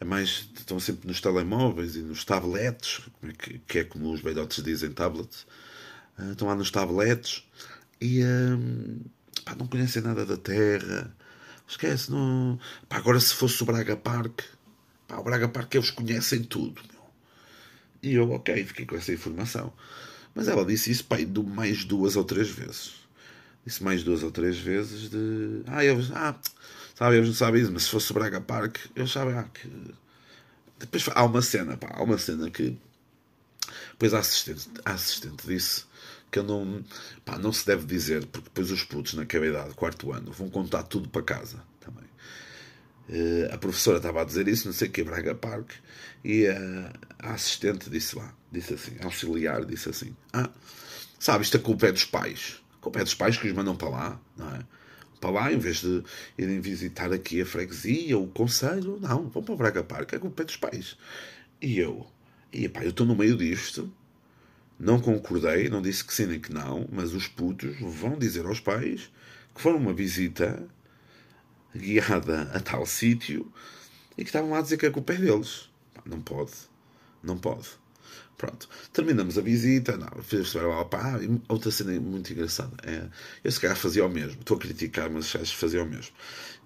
é 0.00 0.04
mais, 0.04 0.48
estão 0.56 0.78
sempre 0.78 1.08
nos 1.08 1.20
telemóveis 1.20 1.96
e 1.96 2.02
nos 2.02 2.24
tablets, 2.24 3.00
é 3.24 3.32
que, 3.32 3.58
que, 3.66 3.78
é 3.80 3.84
como 3.84 4.12
os 4.12 4.20
velhotes 4.20 4.62
dizem, 4.62 4.92
tablets. 4.92 5.44
Uh, 6.16 6.32
estão 6.32 6.46
lá 6.46 6.54
nos 6.54 6.70
tablets 6.70 7.44
e 8.00 8.22
uh, 8.22 9.10
pá, 9.44 9.56
não 9.56 9.66
conhecem 9.66 10.02
nada 10.02 10.24
da 10.24 10.36
terra. 10.36 11.12
Esquece, 11.66 12.12
não. 12.12 12.60
Pá, 12.88 12.98
agora 12.98 13.18
se 13.18 13.34
fosse 13.34 13.60
o 13.60 13.66
Braga 13.66 13.96
Park, 13.96 14.40
Pá, 15.08 15.16
o 15.16 15.24
Braga 15.24 15.48
Park, 15.48 15.74
eles 15.74 15.90
conhecem 15.90 16.44
tudo. 16.44 16.80
E 18.02 18.14
eu, 18.14 18.30
ok, 18.30 18.64
fiquei 18.64 18.86
com 18.86 18.96
essa 18.96 19.12
informação. 19.12 19.72
Mas 20.34 20.48
ela 20.48 20.64
disse 20.64 20.90
isso, 20.90 21.04
pai, 21.04 21.26
mais 21.26 21.84
duas 21.84 22.16
ou 22.16 22.24
três 22.24 22.48
vezes. 22.48 22.94
Disse 23.66 23.82
mais 23.82 24.02
duas 24.02 24.22
ou 24.22 24.30
três 24.30 24.58
vezes 24.58 25.10
de. 25.10 25.62
Ah, 25.66 25.84
eles. 25.84 26.10
Ah, 26.12 26.34
sabe, 26.94 27.16
eles 27.16 27.28
não 27.28 27.34
sabem 27.34 27.62
isso, 27.62 27.72
mas 27.72 27.84
se 27.84 27.90
fosse 27.90 28.12
Braga 28.12 28.40
Park, 28.40 28.78
eles 28.94 29.10
sabem 29.10 29.34
ah, 29.34 29.44
que. 29.52 29.68
Depois 30.78 31.04
há 31.12 31.24
uma 31.24 31.42
cena, 31.42 31.76
pá, 31.76 31.88
há 31.92 32.02
uma 32.02 32.18
cena 32.18 32.50
que. 32.50 32.78
Depois 33.90 34.14
a 34.14 34.20
assistente, 34.20 34.68
a 34.84 34.92
assistente 34.92 35.46
disse 35.46 35.84
que 36.30 36.38
eu 36.38 36.44
não, 36.44 36.84
pá, 37.24 37.38
não 37.38 37.52
se 37.52 37.66
deve 37.66 37.84
dizer, 37.84 38.24
porque 38.26 38.48
depois 38.48 38.70
os 38.70 38.84
putos 38.84 39.14
naquela 39.14 39.46
idade, 39.46 39.74
quarto 39.74 40.12
ano, 40.12 40.30
vão 40.32 40.48
contar 40.48 40.84
tudo 40.84 41.08
para 41.08 41.22
casa. 41.22 41.62
Uh, 43.08 43.54
a 43.54 43.58
professora 43.58 43.96
estava 43.96 44.20
a 44.20 44.24
dizer 44.24 44.46
isso, 44.48 44.66
não 44.66 44.74
sei 44.74 44.88
o 44.88 44.90
que, 44.90 45.02
Braga 45.02 45.34
Park, 45.34 45.70
e 46.22 46.46
a 46.46 47.32
assistente 47.32 47.88
disse 47.88 48.16
lá, 48.16 48.34
disse 48.52 48.74
assim, 48.74 48.96
auxiliar, 49.02 49.64
disse 49.64 49.88
assim: 49.88 50.14
Ah, 50.32 50.50
sabe, 51.18 51.44
isto 51.44 51.56
a 51.56 51.60
culpa 51.60 51.86
é 51.86 51.92
dos 51.92 52.04
pais. 52.04 52.60
A 52.78 52.82
culpa 52.82 53.00
é 53.00 53.04
dos 53.04 53.14
pais 53.14 53.36
que 53.36 53.46
os 53.46 53.52
mandam 53.54 53.74
para 53.76 53.88
lá, 53.88 54.20
não 54.36 54.54
é? 54.54 54.60
Para 55.20 55.30
lá, 55.30 55.52
em 55.52 55.58
vez 55.58 55.80
de 55.80 56.02
irem 56.36 56.60
visitar 56.60 57.12
aqui 57.12 57.40
a 57.40 57.46
freguesia, 57.46 58.16
o 58.16 58.28
conselho, 58.28 58.98
não, 59.00 59.28
vão 59.28 59.42
para 59.42 59.56
Braga 59.56 59.82
Park, 59.82 60.14
a 60.14 60.18
culpa 60.18 60.42
é 60.42 60.44
dos 60.44 60.56
pais. 60.56 60.96
E 61.60 61.78
eu, 61.78 62.06
e 62.52 62.68
pá, 62.68 62.84
eu 62.84 62.90
estou 62.90 63.06
no 63.06 63.16
meio 63.16 63.36
disto, 63.36 63.92
não 64.78 65.00
concordei, 65.00 65.68
não 65.68 65.82
disse 65.82 66.04
que 66.04 66.14
sim 66.14 66.26
nem 66.26 66.38
que 66.38 66.52
não, 66.52 66.86
mas 66.92 67.14
os 67.14 67.26
putos 67.26 67.76
vão 67.80 68.16
dizer 68.16 68.46
aos 68.46 68.60
pais 68.60 69.10
que 69.54 69.60
foram 69.60 69.78
uma 69.78 69.92
visita 69.92 70.62
guiada 71.74 72.50
a 72.54 72.60
tal 72.60 72.86
sítio 72.86 73.50
e 74.16 74.22
que 74.24 74.28
estavam 74.30 74.50
lá 74.50 74.58
a 74.58 74.62
dizer 74.62 74.76
que 74.76 74.86
a 74.86 74.90
culpa 74.90 75.12
é 75.12 75.16
deles. 75.16 75.68
Não 76.04 76.20
pode. 76.20 76.52
Não 77.22 77.38
pode. 77.38 77.68
Pronto. 78.36 78.68
Terminamos 78.92 79.36
a 79.36 79.42
visita. 79.42 79.96
Não, 79.96 80.08
pá, 80.88 81.20
outra 81.48 81.70
cena 81.70 81.98
muito 82.00 82.32
engraçada. 82.32 82.76
É, 82.84 83.06
eu 83.44 83.52
se 83.52 83.60
calhar 83.60 83.76
fazia 83.76 84.06
o 84.06 84.08
mesmo. 84.08 84.40
Estou 84.40 84.56
a 84.56 84.60
criticar, 84.60 85.10
mas 85.10 85.34
acho 85.36 85.52
que 85.52 85.56
fazia 85.56 85.82
o 85.82 85.86
mesmo. 85.86 86.12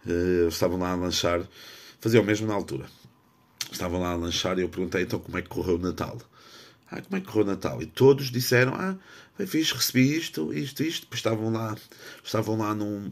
Uh, 0.06 0.49
estavam 0.49 0.78
lá 0.78 0.92
a 0.92 0.94
lanchar. 0.94 1.47
Fazia 2.00 2.21
o 2.21 2.25
mesmo 2.25 2.47
na 2.47 2.54
altura. 2.54 2.87
Estavam 3.71 4.00
lá 4.00 4.11
a 4.11 4.16
lanchar 4.16 4.59
e 4.59 4.62
eu 4.62 4.68
perguntei 4.68 5.02
então 5.02 5.18
como 5.18 5.38
é 5.38 5.42
que 5.42 5.49
correu 5.49 5.76
o 5.76 5.78
Natal. 5.78 6.18
Ah, 6.90 7.00
como 7.00 7.16
é 7.16 7.21
que 7.21 7.26
correu 7.26 7.44
o 7.44 7.47
Natal? 7.47 7.80
E 7.80 7.87
todos 7.87 8.30
disseram, 8.30 8.75
ah, 8.75 8.97
foi 9.35 9.47
fixe, 9.47 9.73
recebi 9.73 10.14
isto, 10.14 10.52
isto, 10.52 10.82
isto. 10.82 11.02
Depois 11.02 11.18
estavam 11.18 11.50
lá, 11.50 11.75
estavam 12.23 12.59
lá 12.59 12.75
num, 12.75 13.11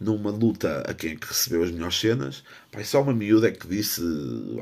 numa 0.00 0.30
luta 0.30 0.82
a 0.88 0.94
quem 0.94 1.12
é 1.12 1.16
que 1.16 1.26
recebeu 1.26 1.62
as 1.62 1.70
melhores 1.70 1.98
cenas. 2.00 2.42
Pai, 2.72 2.84
só 2.84 3.02
uma 3.02 3.12
miúda 3.12 3.48
é 3.48 3.50
que 3.52 3.68
disse 3.68 4.02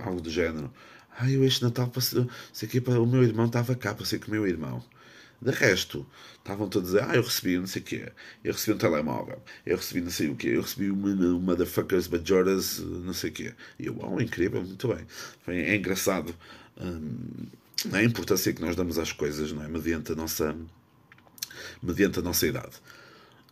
algo 0.04 0.20
do 0.20 0.30
género. 0.30 0.72
Ah, 1.16 1.30
eu 1.30 1.44
este 1.44 1.62
Natal 1.62 1.88
passei, 1.88 2.26
sei 2.52 2.68
que 2.68 2.78
o 2.78 3.06
meu 3.06 3.22
irmão 3.22 3.46
estava 3.46 3.74
cá, 3.74 3.94
passei 3.94 4.18
com 4.18 4.28
o 4.28 4.30
meu 4.30 4.46
irmão. 4.46 4.84
De 5.40 5.52
resto, 5.52 6.04
estavam 6.38 6.68
todos 6.68 6.94
a 6.94 7.00
dizer, 7.00 7.10
ah, 7.10 7.14
eu 7.16 7.22
recebi 7.22 7.58
não 7.58 7.66
sei 7.66 7.80
o 7.80 7.84
quê, 7.84 8.12
eu 8.42 8.52
recebi 8.52 8.74
um 8.74 8.78
telemóvel, 8.78 9.40
eu 9.64 9.76
recebi 9.76 10.00
não 10.00 10.10
sei 10.10 10.28
o 10.28 10.34
quê, 10.34 10.48
eu 10.48 10.62
recebi 10.62 10.90
uma, 10.90 11.10
uma 11.10 11.38
motherfuckers 11.38 12.08
majoras, 12.08 12.80
não 12.80 13.12
sei 13.12 13.30
o 13.30 13.32
quê. 13.32 13.54
E 13.78 13.86
eu, 13.86 13.96
oh, 14.00 14.20
incrível, 14.20 14.62
muito 14.62 14.88
bem. 14.88 15.06
É 15.46 15.76
engraçado 15.76 16.34
hum, 16.80 17.46
a 17.92 18.02
importância 18.02 18.52
que 18.52 18.60
nós 18.60 18.74
damos 18.74 18.98
às 18.98 19.12
coisas, 19.12 19.52
não 19.52 19.62
é? 19.62 19.68
Mediante 19.68 20.12
a 20.12 20.14
nossa, 20.16 20.56
mediante 21.82 22.18
a 22.18 22.22
nossa 22.22 22.46
idade. 22.46 22.76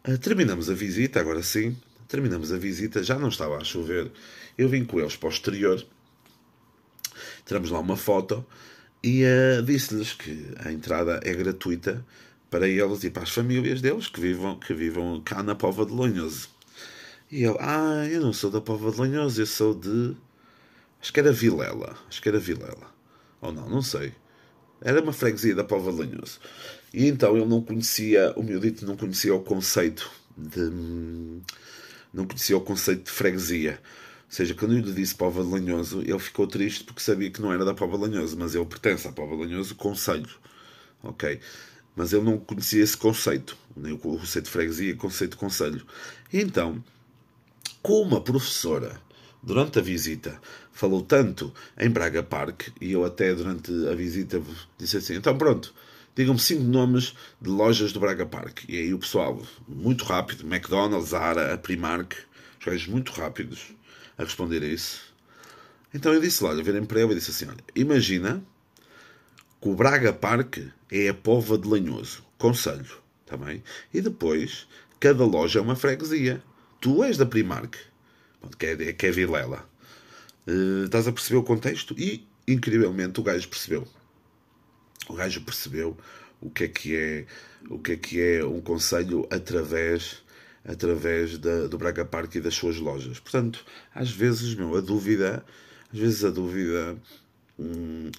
Uh, 0.07 0.19
terminamos 0.19 0.71
a 0.71 0.75
visita, 0.75 1.21
agora 1.21 1.43
sim, 1.43 1.77
terminamos 2.07 2.53
a 2.53 2.59
visita, 2.59 3.03
já 3.03 3.19
não 3.19 3.29
estava 3.29 3.57
a 3.57 3.65
chover, 3.65 4.13
eu 4.57 4.69
vim 4.69 4.85
com 4.85 5.01
eles 5.01 5.17
para 5.17 5.29
o 5.29 5.33
exterior, 5.33 5.85
tiramos 7.45 7.71
lá 7.71 7.81
uma 7.81 7.97
foto 7.97 8.47
e 9.03 9.25
uh, 9.25 9.63
disse-lhes 9.63 10.13
que 10.13 10.53
a 10.65 10.71
entrada 10.71 11.21
é 11.25 11.35
gratuita 11.35 12.05
para 12.51 12.69
eles 12.69 13.05
e 13.05 13.11
para 13.11 13.25
as 13.25 13.31
famílias 13.31 13.81
deles 13.81 14.07
que 14.09 14.21
vivam, 14.21 14.59
que 14.59 14.73
vivam 14.73 15.21
cá 15.25 15.43
na 15.43 15.55
Pova 15.55 15.85
de 15.85 15.93
Lonhoso. 15.93 16.49
E 17.31 17.43
ele, 17.45 17.57
ah, 17.59 18.07
eu 18.09 18.21
não 18.21 18.33
sou 18.33 18.51
da 18.51 18.61
Pova 18.61 18.91
de 18.93 18.99
Lonhoso, 18.99 19.43
eu 19.43 19.47
sou 19.47 19.75
de. 19.75 20.17
Acho 21.01 21.13
que 21.13 21.21
era 21.21 21.33
Vilela. 21.33 21.97
Acho 22.09 22.23
que 22.23 22.29
era 22.29 22.39
Vilela. 22.39 22.95
Ou 23.41 23.53
não, 23.53 23.69
não 23.69 23.83
sei. 23.83 24.15
Era 24.81 25.03
uma 25.03 25.13
freguesia 25.13 25.55
da 25.55 25.65
Pova 25.65 25.91
de 25.91 25.99
Lanhoso. 25.99 26.39
E 26.97 27.09
então 27.09 27.37
ele 27.37 27.45
não 27.45 27.61
conhecia, 27.61 28.33
o 28.37 28.43
meu 28.43 28.59
dito 28.59 28.87
não 28.87 28.97
conhecia 28.97 29.35
o 29.35 29.41
conceito 29.41 30.11
de. 30.35 30.63
Não 32.11 32.27
conhecia 32.27 32.57
o 32.57 32.61
conceito 32.63 33.05
de 33.05 33.11
freguesia. 33.11 33.79
Ou 33.83 34.33
seja, 34.33 34.55
quando 34.55 34.73
eu 34.75 34.81
lhe 34.81 34.93
disse 34.95 35.15
Pova 35.15 35.45
de 35.45 35.51
Lanhoso, 35.51 36.01
ele 36.01 36.19
ficou 36.19 36.47
triste 36.47 36.85
porque 36.85 37.03
sabia 37.03 37.31
que 37.31 37.43
não 37.43 37.53
era 37.53 37.67
da 37.67 37.75
Pova 37.75 37.99
de 37.99 38.05
Lanhoso, 38.05 38.39
mas 38.39 38.55
ele 38.55 38.65
pertence 38.65 39.07
à 39.07 39.13
Pova 39.13 39.37
de 39.37 39.43
Lanhoso, 39.43 39.75
conselho. 39.75 40.31
Ok? 41.03 41.39
Mas 41.95 42.15
ele 42.15 42.25
não 42.25 42.39
conhecia 42.39 42.83
esse 42.83 42.97
conceito, 42.97 43.59
nem 43.77 43.93
o 43.93 43.99
conceito 43.99 44.47
de 44.47 44.51
freguesia, 44.51 44.95
o 44.95 44.97
conceito 44.97 45.33
de 45.33 45.37
conselho. 45.37 45.87
E 46.33 46.41
então, 46.41 46.83
com 47.83 48.01
uma 48.01 48.23
professora 48.23 48.99
durante 49.43 49.79
a 49.79 49.83
visita, 49.83 50.41
falou 50.73 51.03
tanto 51.03 51.53
em 51.79 51.91
Braga 51.91 52.23
Park, 52.23 52.69
e 52.81 52.93
eu 52.93 53.05
até 53.05 53.35
durante 53.35 53.71
a 53.87 53.95
visita 53.95 54.41
disse 54.79 54.97
assim: 54.97 55.17
então 55.17 55.37
pronto, 55.37 55.75
digam-me 56.17 56.41
cinco 56.41 56.65
nomes 56.65 57.15
de 57.41 57.49
lojas 57.49 57.93
do 57.93 58.01
Braga 58.01 58.27
Park. 58.27 58.65
E 58.69 58.77
aí 58.77 58.93
o 58.93 58.99
pessoal, 58.99 59.41
muito 59.69 60.05
rápido, 60.05 60.45
McDonald's, 60.45 61.11
Zara, 61.11 61.55
a 61.55 61.59
Primark, 61.59 62.15
os 62.59 62.67
gajos 62.67 62.89
muito 62.89 63.13
rápidos 63.13 63.73
a 64.19 64.25
responder 64.25 64.63
a 64.65 64.67
isso. 64.67 65.15
Então 65.95 66.13
eu 66.13 66.21
disse 66.21 66.43
olha, 66.43 66.65
virem 66.65 66.85
para 66.85 67.03
ele 67.03 67.13
e 67.13 67.15
disse 67.15 67.31
assim: 67.31 67.47
olha, 67.47 67.63
imagina 67.75 68.43
que 69.61 69.69
o 69.69 69.75
Braga 69.75 70.13
Park 70.13 70.59
é 70.91 71.09
a 71.09 71.15
pova 71.15 71.57
de 71.57 71.69
Lanhoso, 71.69 72.25
Conselho, 72.37 72.99
também. 73.25 73.59
Tá 73.59 73.65
e 73.95 74.01
depois, 74.01 74.67
cada 74.99 75.25
loja 75.25 75.61
é 75.61 75.63
uma 75.63 75.77
freguesia. 75.77 76.43
Tu 76.81 77.05
és 77.05 77.17
da 77.17 77.25
Primark 77.25 77.77
que 78.59 78.67
é, 78.67 78.93
que 78.93 79.07
é 79.07 79.11
Vilela. 79.11 79.69
Uh, 80.47 80.85
estás 80.85 81.09
a 81.09 81.13
perceber 81.13 81.39
o 81.39 81.43
contexto? 81.43 81.95
E, 81.99 82.27
incrivelmente, 82.47 83.19
o 83.19 83.23
gajo 83.23 83.49
percebeu. 83.49 83.87
O 85.09 85.15
gajo 85.15 85.41
percebeu 85.43 85.97
o 86.41 86.51
que 86.51 86.65
é 86.65 86.69
que 86.69 86.97
é, 86.97 87.27
o 87.69 87.79
que 87.79 87.93
é, 87.93 87.97
que 87.97 88.21
é 88.21 88.45
um 88.45 88.61
conselho 88.61 89.27
através 89.31 90.25
através 90.65 91.39
da, 91.39 91.69
do 91.69 91.79
Braga 91.79 92.05
Park 92.05 92.35
e 92.35 92.41
das 92.41 92.55
suas 92.55 92.79
lojas. 92.79 93.21
Portanto, 93.21 93.65
às 93.95 94.11
vezes, 94.11 94.55
meu, 94.55 94.77
a 94.77 94.81
dúvida, 94.81 95.45
às 95.93 95.99
vezes 95.99 96.25
a 96.25 96.31
dúvida 96.31 96.97
hum, 97.59 98.11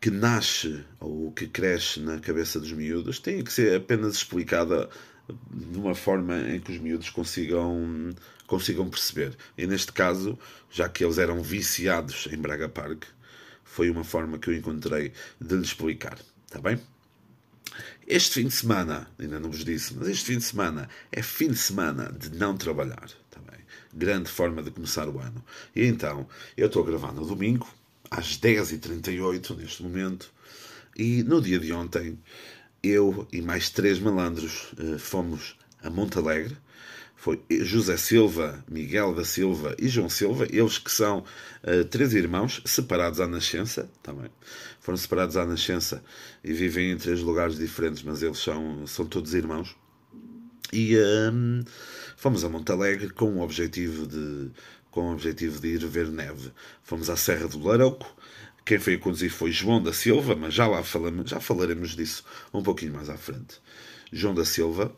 que 0.00 0.10
nasce 0.10 0.84
ou 0.98 1.30
que 1.32 1.46
cresce 1.46 2.00
na 2.00 2.18
cabeça 2.18 2.58
dos 2.58 2.72
miúdos 2.72 3.18
tem 3.18 3.42
que 3.42 3.52
ser 3.52 3.76
apenas 3.76 4.16
explicada 4.16 4.88
de 5.50 5.78
uma 5.78 5.94
forma 5.94 6.38
em 6.50 6.60
que 6.60 6.72
os 6.72 6.78
miúdos 6.78 7.10
consigam, 7.10 8.14
consigam 8.46 8.88
perceber. 8.88 9.36
E 9.56 9.66
neste 9.66 9.92
caso, 9.92 10.38
já 10.70 10.88
que 10.88 11.04
eles 11.04 11.18
eram 11.18 11.42
viciados 11.42 12.28
em 12.30 12.36
Braga 12.36 12.68
Park, 12.68 13.04
foi 13.76 13.90
uma 13.90 14.04
forma 14.04 14.38
que 14.38 14.48
eu 14.48 14.54
encontrei 14.54 15.12
de 15.38 15.54
lhes 15.54 15.66
explicar. 15.66 16.18
Está 16.46 16.58
bem? 16.58 16.80
Este 18.06 18.40
fim 18.40 18.48
de 18.48 18.54
semana, 18.54 19.06
ainda 19.18 19.38
não 19.38 19.50
vos 19.50 19.62
disse, 19.66 19.94
mas 19.94 20.08
este 20.08 20.24
fim 20.24 20.38
de 20.38 20.44
semana 20.44 20.88
é 21.12 21.20
fim 21.20 21.48
de 21.48 21.58
semana 21.58 22.10
de 22.10 22.30
não 22.38 22.56
trabalhar. 22.56 23.10
Tá 23.30 23.38
bem? 23.50 23.60
Grande 23.92 24.30
forma 24.30 24.62
de 24.62 24.70
começar 24.70 25.06
o 25.10 25.18
ano. 25.18 25.44
E 25.74 25.84
então, 25.84 26.26
eu 26.56 26.68
estou 26.68 26.82
a 26.84 26.86
gravar 26.86 27.12
no 27.12 27.26
domingo, 27.26 27.68
às 28.10 28.38
10h38 28.38 29.54
neste 29.58 29.82
momento, 29.82 30.32
e 30.96 31.22
no 31.22 31.42
dia 31.42 31.58
de 31.58 31.70
ontem 31.70 32.18
eu 32.82 33.28
e 33.30 33.42
mais 33.42 33.68
três 33.68 33.98
malandros 33.98 34.72
uh, 34.78 34.98
fomos 34.98 35.54
a 35.82 35.90
Montalegre. 35.90 36.56
Foi 37.16 37.42
José 37.50 37.96
Silva, 37.96 38.62
Miguel 38.70 39.14
da 39.14 39.24
Silva 39.24 39.74
e 39.78 39.88
João 39.88 40.08
Silva, 40.08 40.46
eles 40.50 40.78
que 40.78 40.90
são 40.90 41.24
uh, 41.64 41.84
três 41.86 42.14
irmãos 42.14 42.62
separados 42.64 43.20
à 43.20 43.26
nascença, 43.26 43.90
também. 44.02 44.30
Foram 44.80 44.96
separados 44.96 45.36
à 45.36 45.44
nascença 45.44 46.04
e 46.44 46.52
vivem 46.52 46.92
em 46.92 46.96
três 46.96 47.20
lugares 47.20 47.56
diferentes, 47.56 48.02
mas 48.02 48.22
eles 48.22 48.38
são, 48.38 48.86
são 48.86 49.06
todos 49.06 49.34
irmãos. 49.34 49.74
E 50.72 50.96
um, 51.32 51.64
fomos 52.16 52.44
a 52.44 52.48
Montalegre 52.48 53.08
com 53.10 53.36
o 53.36 53.40
objetivo 53.40 54.06
de 54.06 54.50
com 54.90 55.10
o 55.10 55.12
objetivo 55.12 55.60
de 55.60 55.68
ir 55.68 55.86
ver 55.86 56.08
neve. 56.08 56.50
Fomos 56.82 57.10
à 57.10 57.16
Serra 57.16 57.46
do 57.46 57.62
Larouco, 57.62 58.16
quem 58.64 58.78
foi 58.78 58.94
a 58.94 58.98
conduzir 58.98 59.30
foi 59.30 59.52
João 59.52 59.82
da 59.82 59.92
Silva, 59.92 60.34
mas 60.34 60.54
já 60.54 60.66
lá 60.66 60.82
falamos, 60.82 61.30
já 61.30 61.38
falaremos 61.38 61.94
disso 61.94 62.24
um 62.52 62.62
pouquinho 62.62 62.94
mais 62.94 63.10
à 63.10 63.16
frente. 63.16 63.60
João 64.10 64.34
da 64.34 64.44
Silva 64.44 64.90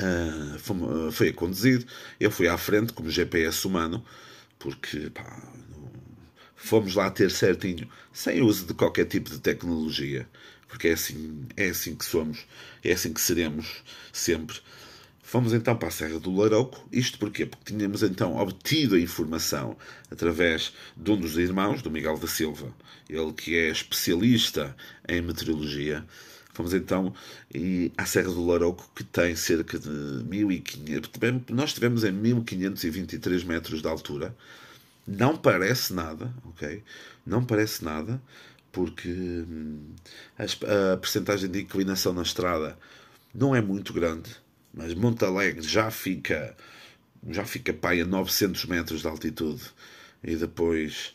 uh, 0.00 0.58
foi, 0.58 1.12
foi, 1.12 1.28
a 1.28 1.32
conduzir, 1.32 1.84
eu 2.18 2.30
fui 2.30 2.48
à 2.48 2.56
frente 2.56 2.92
como 2.92 3.10
GPS 3.10 3.66
humano, 3.66 4.04
porque 4.58 5.10
pá, 5.10 5.52
fomos 6.56 6.94
lá 6.94 7.10
ter 7.10 7.30
certinho, 7.30 7.88
sem 8.12 8.42
uso 8.42 8.66
de 8.66 8.74
qualquer 8.74 9.06
tipo 9.06 9.30
de 9.30 9.38
tecnologia, 9.38 10.28
porque 10.68 10.88
é 10.88 10.92
assim, 10.92 11.46
é 11.56 11.68
assim 11.68 11.94
que 11.94 12.04
somos, 12.04 12.46
é 12.82 12.92
assim 12.92 13.12
que 13.12 13.20
seremos 13.20 13.82
sempre. 14.12 14.58
Fomos 15.32 15.54
então 15.54 15.74
para 15.74 15.88
a 15.88 15.90
Serra 15.90 16.20
do 16.20 16.30
Larouco. 16.30 16.86
Isto 16.92 17.18
porquê? 17.18 17.46
Porque 17.46 17.72
tínhamos 17.72 18.02
então 18.02 18.36
obtido 18.36 18.96
a 18.96 19.00
informação 19.00 19.78
através 20.10 20.74
de 20.94 21.10
um 21.10 21.16
dos 21.16 21.38
irmãos, 21.38 21.80
do 21.80 21.90
Miguel 21.90 22.18
da 22.18 22.26
Silva, 22.26 22.70
ele 23.08 23.32
que 23.32 23.56
é 23.56 23.70
especialista 23.70 24.76
em 25.08 25.22
meteorologia. 25.22 26.04
Fomos 26.52 26.74
então 26.74 27.14
à 27.96 28.04
Serra 28.04 28.28
do 28.28 28.46
Larouco, 28.46 28.90
que 28.94 29.04
tem 29.04 29.34
cerca 29.34 29.78
de 29.78 29.88
1500. 29.88 31.10
Nós 31.50 31.70
estivemos 31.70 32.04
em 32.04 32.12
1523 32.12 33.44
metros 33.44 33.80
de 33.80 33.88
altura. 33.88 34.36
Não 35.06 35.36
parece 35.36 35.92
nada, 35.94 36.32
ok? 36.44 36.82
Não 37.26 37.44
parece 37.44 37.84
nada, 37.84 38.22
porque 38.70 39.08
hum, 39.08 39.94
a, 40.38 40.96
percentagem 40.96 41.50
de 41.50 41.62
inclinação 41.62 42.12
na 42.12 42.22
estrada 42.22 42.78
não 43.34 43.54
é 43.56 43.60
muito 43.60 43.92
grande 43.92 44.42
mas 44.72 44.94
Montalegre 44.94 45.62
já 45.62 45.90
fica 45.90 46.56
já 47.28 47.44
fica 47.44 47.72
pai 47.72 48.00
a 48.00 48.06
900 48.06 48.64
metros 48.66 49.02
de 49.02 49.06
altitude 49.06 49.62
e 50.24 50.34
depois 50.34 51.14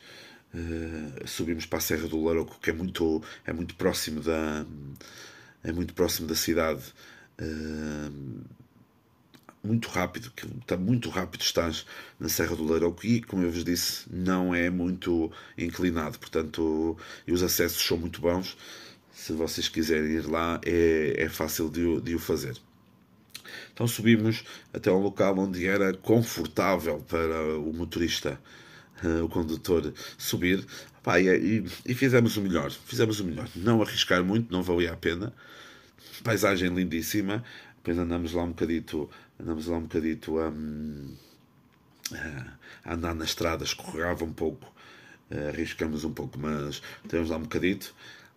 uh, 0.54 1.28
subimos 1.28 1.66
para 1.66 1.80
a 1.80 1.82
Serra 1.82 2.08
do 2.08 2.24
Laroco 2.24 2.60
que 2.62 2.70
é 2.70 2.74
muito 2.74 3.24
é 3.46 3.54
muito 3.54 3.76
próximo 3.76 4.22
da 4.22 4.66
é 5.64 5.72
muito 5.72 5.94
próximo 5.94 6.28
da 6.28 6.36
cidade. 6.36 6.84
Uh, 7.40 8.44
muito 9.64 9.90
rápido 9.90 10.32
que 10.32 10.46
está 10.46 10.78
muito 10.78 11.10
rápido 11.10 11.42
estás 11.42 11.86
na 12.20 12.30
Serra 12.30 12.56
do 12.56 12.64
Laroco 12.64 13.06
e 13.06 13.22
como 13.22 13.44
eu 13.44 13.52
vos 13.52 13.64
disse 13.64 14.06
não 14.10 14.56
é 14.56 14.70
muito 14.70 15.32
inclinado. 15.58 16.18
Portanto 16.20 16.98
os 17.28 17.44
acessos 17.44 17.86
são 17.86 17.98
muito 17.98 18.22
bons. 18.22 18.58
Se 19.12 19.34
vocês 19.34 19.68
quiserem 19.68 20.12
ir 20.12 20.28
lá 20.28 20.62
é, 20.66 21.16
é 21.18 21.30
fácil 21.30 21.70
de, 21.70 22.02
de 22.02 22.16
o 22.16 22.20
fazer. 22.20 22.58
Então 23.74 23.88
subimos 23.88 24.44
até 24.74 24.92
um 24.92 25.00
local 25.00 25.38
onde 25.38 25.68
era 25.68 25.94
confortável 25.94 27.00
para 27.08 27.58
o 27.60 27.74
motorista, 27.74 28.40
uh, 29.04 29.24
o 29.24 29.30
condutor, 29.30 29.94
subir. 30.18 30.66
Pá, 31.04 31.20
e, 31.20 31.64
e, 31.86 31.96
fizemos 31.96 32.38
o 32.38 32.42
melhor. 32.42 32.72
Fizemos 32.72 33.20
o 33.20 33.26
melhor. 33.26 33.48
Não 33.56 33.82
arriscar 33.82 34.24
muito, 34.24 34.52
não 34.52 34.62
valia 34.64 34.94
a 34.94 34.98
pena. 34.98 35.34
Paisagem 36.24 36.74
lindíssima. 36.74 37.44
Depois 37.78 37.98
andamos 37.98 38.34
lá 38.34 38.44
um 38.44 38.50
bocadito, 38.50 39.10
andamos 39.40 39.68
lá 39.68 39.78
um 39.78 39.84
bocadito 39.84 40.38
a, 40.40 40.52
a 42.84 42.94
andar 42.94 43.16
na 43.16 43.24
estrada, 43.24 43.64
escorregava 43.64 44.26
um 44.26 44.34
pouco. 44.34 44.74
Uh, 45.32 45.50
arriscamos 45.50 46.04
um 46.04 46.14
pouco, 46.14 46.38
mas 46.40 46.82
temos 47.08 47.30
lá 47.30 47.38
um 47.38 47.44
bocadito. 47.44 47.94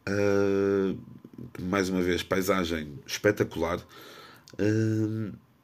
Uh, 0.08 0.98
mais 1.60 1.88
uma 1.88 2.02
vez, 2.02 2.22
paisagem 2.22 2.98
espetacular 3.06 3.80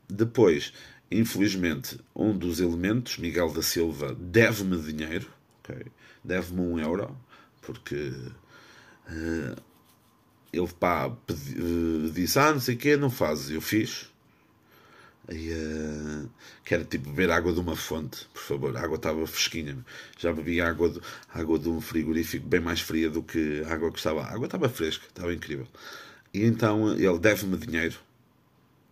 depois, 0.09 0.73
infelizmente, 1.11 1.99
um 2.15 2.37
dos 2.37 2.61
elementos, 2.61 3.19
Miguel 3.19 3.53
da 3.53 3.63
Silva, 3.63 4.15
deve-me 4.19 4.79
dinheiro, 4.81 5.31
okay? 5.63 5.87
deve-me 6.25 6.61
um 6.61 6.79
euro, 6.79 7.17
porque 7.63 8.13
uh, 9.09 9.63
ele 10.53 10.69
pá, 10.79 11.11
pedi, 11.11 11.61
uh, 11.61 12.11
disse: 12.11 12.39
Ah, 12.39 12.53
não 12.53 12.61
sei 12.61 12.75
o 12.75 12.79
quê, 12.79 12.97
não 12.97 13.11
fazes. 13.11 13.51
Eu 13.51 13.61
fiz. 13.61 14.11
E, 15.29 15.51
uh, 15.51 16.31
que 16.65 16.75
era 16.75 16.85
tipo 16.85 17.11
beber 17.11 17.31
água 17.31 17.53
de 17.53 17.61
uma 17.61 17.77
fonte, 17.77 18.27
por 18.33 18.43
favor. 18.43 18.77
A 18.77 18.81
água 18.83 18.97
estava 18.97 19.27
fresquinha. 19.27 19.77
Já 20.19 20.33
bebi 20.33 20.61
água 20.61 20.89
de, 20.89 21.01
água 21.33 21.59
de 21.59 21.69
um 21.69 21.81
frigorífico 21.81 22.47
bem 22.47 22.61
mais 22.61 22.81
fria 22.81 23.11
do 23.11 23.23
que 23.23 23.63
a 23.67 23.75
água 23.75 23.91
que 23.91 23.99
estava. 23.99 24.23
A 24.23 24.33
água 24.33 24.47
estava 24.47 24.69
fresca, 24.69 25.07
estava 25.07 25.35
incrível. 25.35 25.67
E 26.33 26.45
então 26.45 26.93
ele 26.95 27.19
deve-me 27.19 27.57
dinheiro 27.57 27.99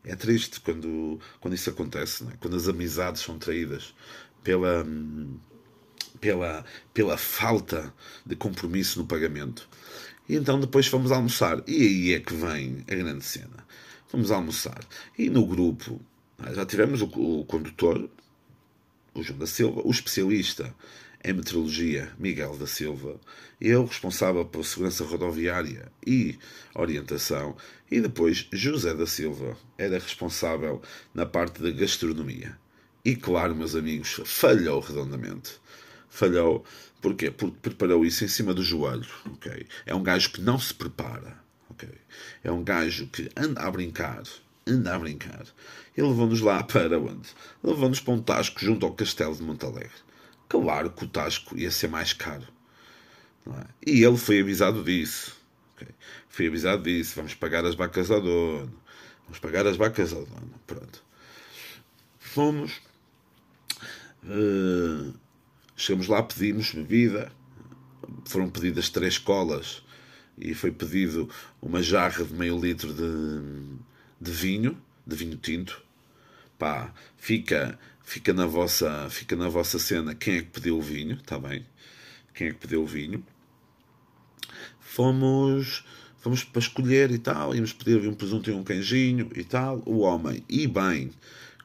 é 0.04 0.14
triste 0.14 0.60
quando, 0.60 1.18
quando 1.40 1.54
isso 1.54 1.70
acontece, 1.70 2.24
é? 2.24 2.36
quando 2.38 2.56
as 2.56 2.68
amizades 2.68 3.22
são 3.22 3.38
traídas 3.38 3.94
pela, 4.42 4.86
pela, 6.20 6.64
pela 6.92 7.16
falta 7.16 7.92
de 8.24 8.36
compromisso 8.36 8.98
no 8.98 9.06
pagamento. 9.06 9.68
E 10.28 10.36
então 10.36 10.60
depois 10.60 10.86
fomos 10.86 11.10
almoçar. 11.10 11.62
E 11.66 11.82
aí 11.82 12.12
é 12.14 12.20
que 12.20 12.34
vem 12.34 12.84
a 12.90 12.94
grande 12.94 13.24
cena. 13.24 13.66
Fomos 14.06 14.30
almoçar. 14.30 14.84
E 15.18 15.30
no 15.30 15.46
grupo 15.46 16.00
é? 16.42 16.54
já 16.54 16.66
tivemos 16.66 17.00
o, 17.00 17.06
o 17.06 17.44
condutor, 17.44 18.08
o 19.14 19.22
João 19.22 19.38
da 19.38 19.46
Silva, 19.46 19.80
o 19.84 19.90
especialista 19.90 20.74
em 21.24 21.32
meteorologia, 21.32 22.12
Miguel 22.18 22.54
da 22.58 22.66
Silva, 22.66 23.18
eu 23.58 23.86
responsável 23.86 24.44
pela 24.44 24.62
segurança 24.62 25.04
rodoviária 25.04 25.90
e 26.06 26.38
orientação, 26.74 27.56
e 27.90 27.98
depois 27.98 28.46
José 28.52 28.92
da 28.92 29.06
Silva 29.06 29.56
era 29.78 29.98
responsável 29.98 30.82
na 31.14 31.24
parte 31.24 31.62
da 31.62 31.70
gastronomia. 31.70 32.58
E 33.02 33.16
claro, 33.16 33.56
meus 33.56 33.74
amigos, 33.74 34.20
falhou 34.26 34.80
redondamente. 34.80 35.52
Falhou, 36.10 36.62
porquê? 37.00 37.30
Porque 37.30 37.56
preparou 37.58 38.04
isso 38.04 38.22
em 38.22 38.28
cima 38.28 38.52
do 38.52 38.62
joelho, 38.62 39.06
ok? 39.32 39.66
É 39.86 39.94
um 39.94 40.02
gajo 40.02 40.30
que 40.30 40.42
não 40.42 40.58
se 40.58 40.74
prepara, 40.74 41.38
ok? 41.70 41.88
É 42.42 42.52
um 42.52 42.62
gajo 42.62 43.06
que 43.06 43.30
anda 43.34 43.62
a 43.62 43.70
brincar, 43.70 44.22
anda 44.66 44.94
a 44.94 44.98
brincar. 44.98 45.46
Ele 45.96 46.06
levou-nos 46.06 46.42
lá 46.42 46.62
para 46.64 46.98
onde? 46.98 47.30
Levou-nos 47.62 48.00
para 48.00 48.12
um 48.12 48.22
tasco 48.22 48.60
junto 48.60 48.84
ao 48.84 48.92
castelo 48.92 49.34
de 49.34 49.42
Montalegre 49.42 50.04
Claro 50.48 50.90
que 50.90 51.04
o 51.04 51.08
Tasco 51.08 51.56
ia 51.56 51.70
ser 51.70 51.88
mais 51.88 52.12
caro. 52.12 52.46
É? 53.46 53.66
E 53.86 54.04
ele 54.04 54.16
foi 54.16 54.40
avisado 54.40 54.82
disso. 54.82 55.36
Okay? 55.74 55.94
Foi 56.28 56.46
avisado 56.46 56.82
disso. 56.82 57.14
Vamos 57.16 57.34
pagar 57.34 57.64
as 57.64 57.74
vacas 57.74 58.10
ao 58.10 58.20
dono. 58.20 58.72
Vamos 59.24 59.38
pagar 59.38 59.66
as 59.66 59.76
vacas 59.76 60.12
ao 60.12 60.24
dono. 60.24 60.54
Pronto. 60.66 61.02
Fomos. 62.18 62.80
Uh, 64.24 65.12
chegamos 65.76 66.08
lá, 66.08 66.22
pedimos 66.22 66.72
bebida. 66.72 67.30
Foram 68.26 68.50
pedidas 68.50 68.88
três 68.88 69.18
colas 69.18 69.82
e 70.36 70.54
foi 70.54 70.70
pedido 70.70 71.28
uma 71.60 71.82
jarra 71.82 72.24
de 72.24 72.34
meio 72.34 72.58
litro 72.58 72.92
de, 72.92 73.78
de 74.20 74.30
vinho, 74.30 74.80
de 75.06 75.16
vinho 75.16 75.36
tinto. 75.36 75.82
Pá, 76.58 76.92
fica 77.16 77.78
fica 78.04 78.32
na 78.32 78.46
vossa, 78.46 79.08
fica 79.10 79.34
na 79.34 79.48
vossa 79.48 79.78
cena 79.78 80.14
quem 80.14 80.36
é 80.36 80.42
que 80.42 80.50
pediu 80.50 80.78
o 80.78 80.82
vinho, 80.82 81.16
está 81.16 81.38
bem? 81.38 81.66
Quem 82.34 82.48
é 82.48 82.50
que 82.50 82.58
pediu 82.58 82.82
o 82.82 82.86
vinho? 82.86 83.24
Fomos, 84.78 85.84
fomos 86.18 86.44
para 86.44 86.60
escolher 86.60 87.10
e 87.10 87.18
tal, 87.18 87.54
íamos 87.54 87.72
pedir 87.72 88.06
um 88.06 88.14
presunto 88.14 88.50
e 88.50 88.52
um 88.52 88.62
queijinho 88.62 89.30
e 89.34 89.42
tal. 89.42 89.82
O 89.86 90.00
homem, 90.00 90.44
e 90.48 90.66
bem, 90.66 91.10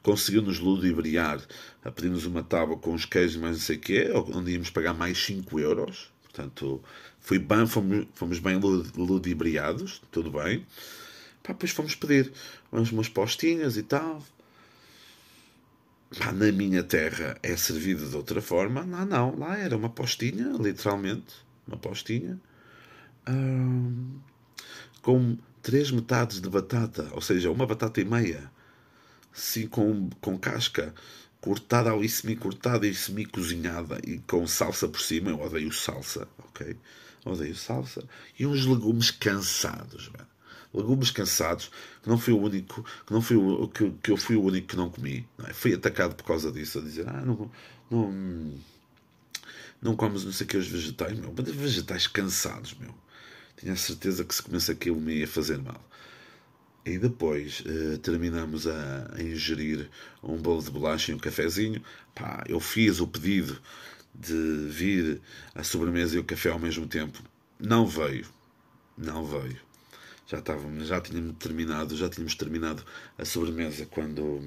conseguiu-nos 0.02 0.60
ludibriar 0.60 1.40
a 1.84 1.92
pedir-nos 1.92 2.26
uma 2.26 2.42
tábua 2.42 2.78
com 2.78 2.94
os 2.94 3.06
queijos 3.06 3.36
mais 3.36 3.58
não 3.58 3.62
sei 3.62 3.76
o 3.76 3.80
quê, 3.80 4.12
onde 4.34 4.54
íamos 4.54 4.70
pagar 4.70 4.94
mais 4.94 5.18
5 5.24 5.60
euros. 5.60 6.12
Portanto, 6.24 6.82
foi 7.20 7.38
bem, 7.38 7.68
fomos, 7.68 8.08
fomos 8.14 8.40
bem 8.40 8.60
ludibriados, 8.96 10.02
tudo 10.12 10.32
bem. 10.32 10.66
Pá, 11.44 11.54
depois 11.54 11.72
fomos 11.72 11.96
pedir 11.96 12.32
umas, 12.72 12.92
umas 12.92 13.10
postinhas 13.10 13.78
e 13.78 13.84
tal 13.84 14.24
na 16.18 16.52
minha 16.52 16.84
terra 16.84 17.38
é 17.44 17.56
servido 17.56 18.10
de 18.10 18.16
outra 18.16 18.42
forma. 18.42 18.82
Lá 18.82 19.06
não, 19.06 19.38
lá 19.38 19.58
era 19.58 19.78
uma 19.78 19.90
postinha, 19.90 20.54
literalmente, 20.60 21.36
uma 21.68 21.78
postinha, 21.78 22.40
hum, 23.28 24.20
com 25.02 25.38
três 25.62 25.92
metades 25.92 26.42
de 26.42 26.50
batata, 26.50 27.08
ou 27.12 27.22
seja, 27.22 27.52
uma 27.52 27.66
batata 27.66 28.02
e 28.02 28.06
meia, 28.06 28.52
assim 29.34 29.68
com, 29.68 30.10
com 30.22 30.38
casca, 30.38 30.94
cortada 31.40 31.96
e 31.98 32.10
semi-cortada 32.10 32.88
e 32.88 32.94
semi-cozinhada 32.94 34.00
e 34.06 34.20
com 34.20 34.48
salsa 34.48 34.88
por 34.88 35.00
cima. 35.00 35.30
Eu 35.30 35.42
odeio 35.42 35.72
salsa, 35.72 36.28
ok? 36.40 36.76
Odeio 37.26 37.56
salsa. 37.56 38.04
E 38.38 38.46
uns 38.48 38.66
legumes 38.66 39.12
cansados, 39.12 40.08
velho 40.08 40.39
legumes 40.74 41.12
cansados, 41.12 41.72
que 42.02 42.10
não 42.10 42.18
fui 42.18 42.34
o 42.34 42.40
único, 42.40 42.84
que 43.06 43.14
não 43.14 43.22
fui 43.22 43.38
o, 43.38 43.68
que, 43.68 43.92
que 44.04 44.12
eu 44.12 44.18
fui 44.18 44.36
o 44.36 44.44
único 44.44 44.68
que 44.68 44.78
não 44.78 44.90
comi. 44.90 45.28
Não 45.38 45.48
é? 45.48 45.54
Fui 45.54 45.74
atacado 45.74 46.16
por 46.16 46.24
causa 46.24 46.52
disso, 46.52 46.80
a 46.80 46.82
dizer, 46.82 47.08
ah, 47.08 47.22
não, 47.26 47.52
não, 47.90 48.54
não 49.82 49.96
comes 49.96 50.24
não 50.24 50.32
sei 50.32 50.46
que 50.46 50.58
os 50.58 50.68
vegetais, 50.68 51.18
meu, 51.18 51.34
mas 51.36 51.50
vegetais 51.50 52.08
cansados, 52.08 52.76
meu. 52.76 52.94
Tinha 53.58 53.74
a 53.74 53.78
certeza 53.78 54.24
que 54.24 54.34
se 54.34 54.42
comesse 54.42 54.72
aquilo 54.72 55.02
me 55.02 55.16
ia 55.16 55.28
fazer 55.28 55.58
mal. 55.58 55.84
E 56.86 56.98
depois 56.98 57.62
uh, 57.62 57.98
terminamos 57.98 58.66
a, 58.66 59.12
a, 59.14 59.22
ingerir 59.22 59.90
um 60.24 60.38
bolo 60.38 60.64
de 60.64 60.72
bolacha 60.72 61.12
e 61.12 61.16
um 61.16 61.20
cafezinho. 61.20 61.84
Pá, 62.16 62.44
eu 62.48 62.60
fiz 62.60 63.02
o 63.02 63.08
pedido 63.08 63.60
de 64.16 64.68
vir 64.70 65.22
a 65.54 65.62
sobremesa 65.62 66.16
e 66.16 66.20
o 66.20 66.24
café 66.24 66.50
ao 66.50 66.60
mesmo 66.60 66.88
tempo. 66.88 67.22
Não 67.60 67.86
veio. 67.86 68.26
Não 68.98 69.26
veio 69.26 69.69
já 70.30 70.38
estávamos, 70.38 70.88
já 70.88 71.02
tínhamos 71.02 71.38
terminado, 71.38 71.98
já 71.98 72.08
tínhamos 72.08 72.36
terminado 72.36 72.84
a 73.18 73.26
sobremesa 73.26 73.88
quando 73.88 74.40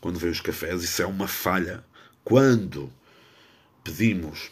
quando 0.00 0.18
veio 0.18 0.32
os 0.32 0.40
cafés. 0.40 0.82
Isso 0.82 1.02
é 1.02 1.06
uma 1.06 1.28
falha. 1.28 1.84
Quando 2.24 2.90
pedimos 3.84 4.50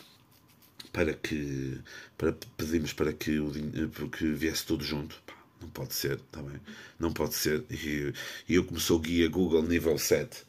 para 0.93 1.15
que 1.15 1.81
para 2.19 2.35
pedimos 2.57 2.93
para 2.93 3.15
que 3.15 3.39
o 3.41 3.51
que 4.11 4.27
viesse 4.33 4.67
tudo 4.67 4.85
junto, 4.85 5.17
Não 5.61 5.71
pode 5.71 5.95
ser, 5.95 6.17
está 6.17 6.43
bem? 6.43 6.61
Não 6.99 7.13
pode 7.13 7.35
ser. 7.35 7.65
E, 7.71 8.13
e 8.49 8.55
eu, 8.57 8.65
como 8.65 8.79
sou 8.79 8.99
guia 8.99 9.29
Google 9.29 9.63
nível 9.63 9.97
7, 9.97 10.45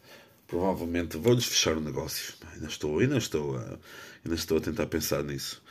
provavelmente 0.47 1.15
vou-lhes 1.17 1.45
fechar 1.45 1.77
o 1.77 1.81
negócio. 1.81 2.33
Ainda 2.53 2.67
estou, 2.67 2.99
ainda 2.99 3.17
estou, 3.17 3.55
a, 3.57 3.79
ainda 4.25 4.36
estou 4.36 4.57
a 4.57 4.62
tentar 4.62 4.88
pensar 4.88 5.23
nisso. 5.23 5.62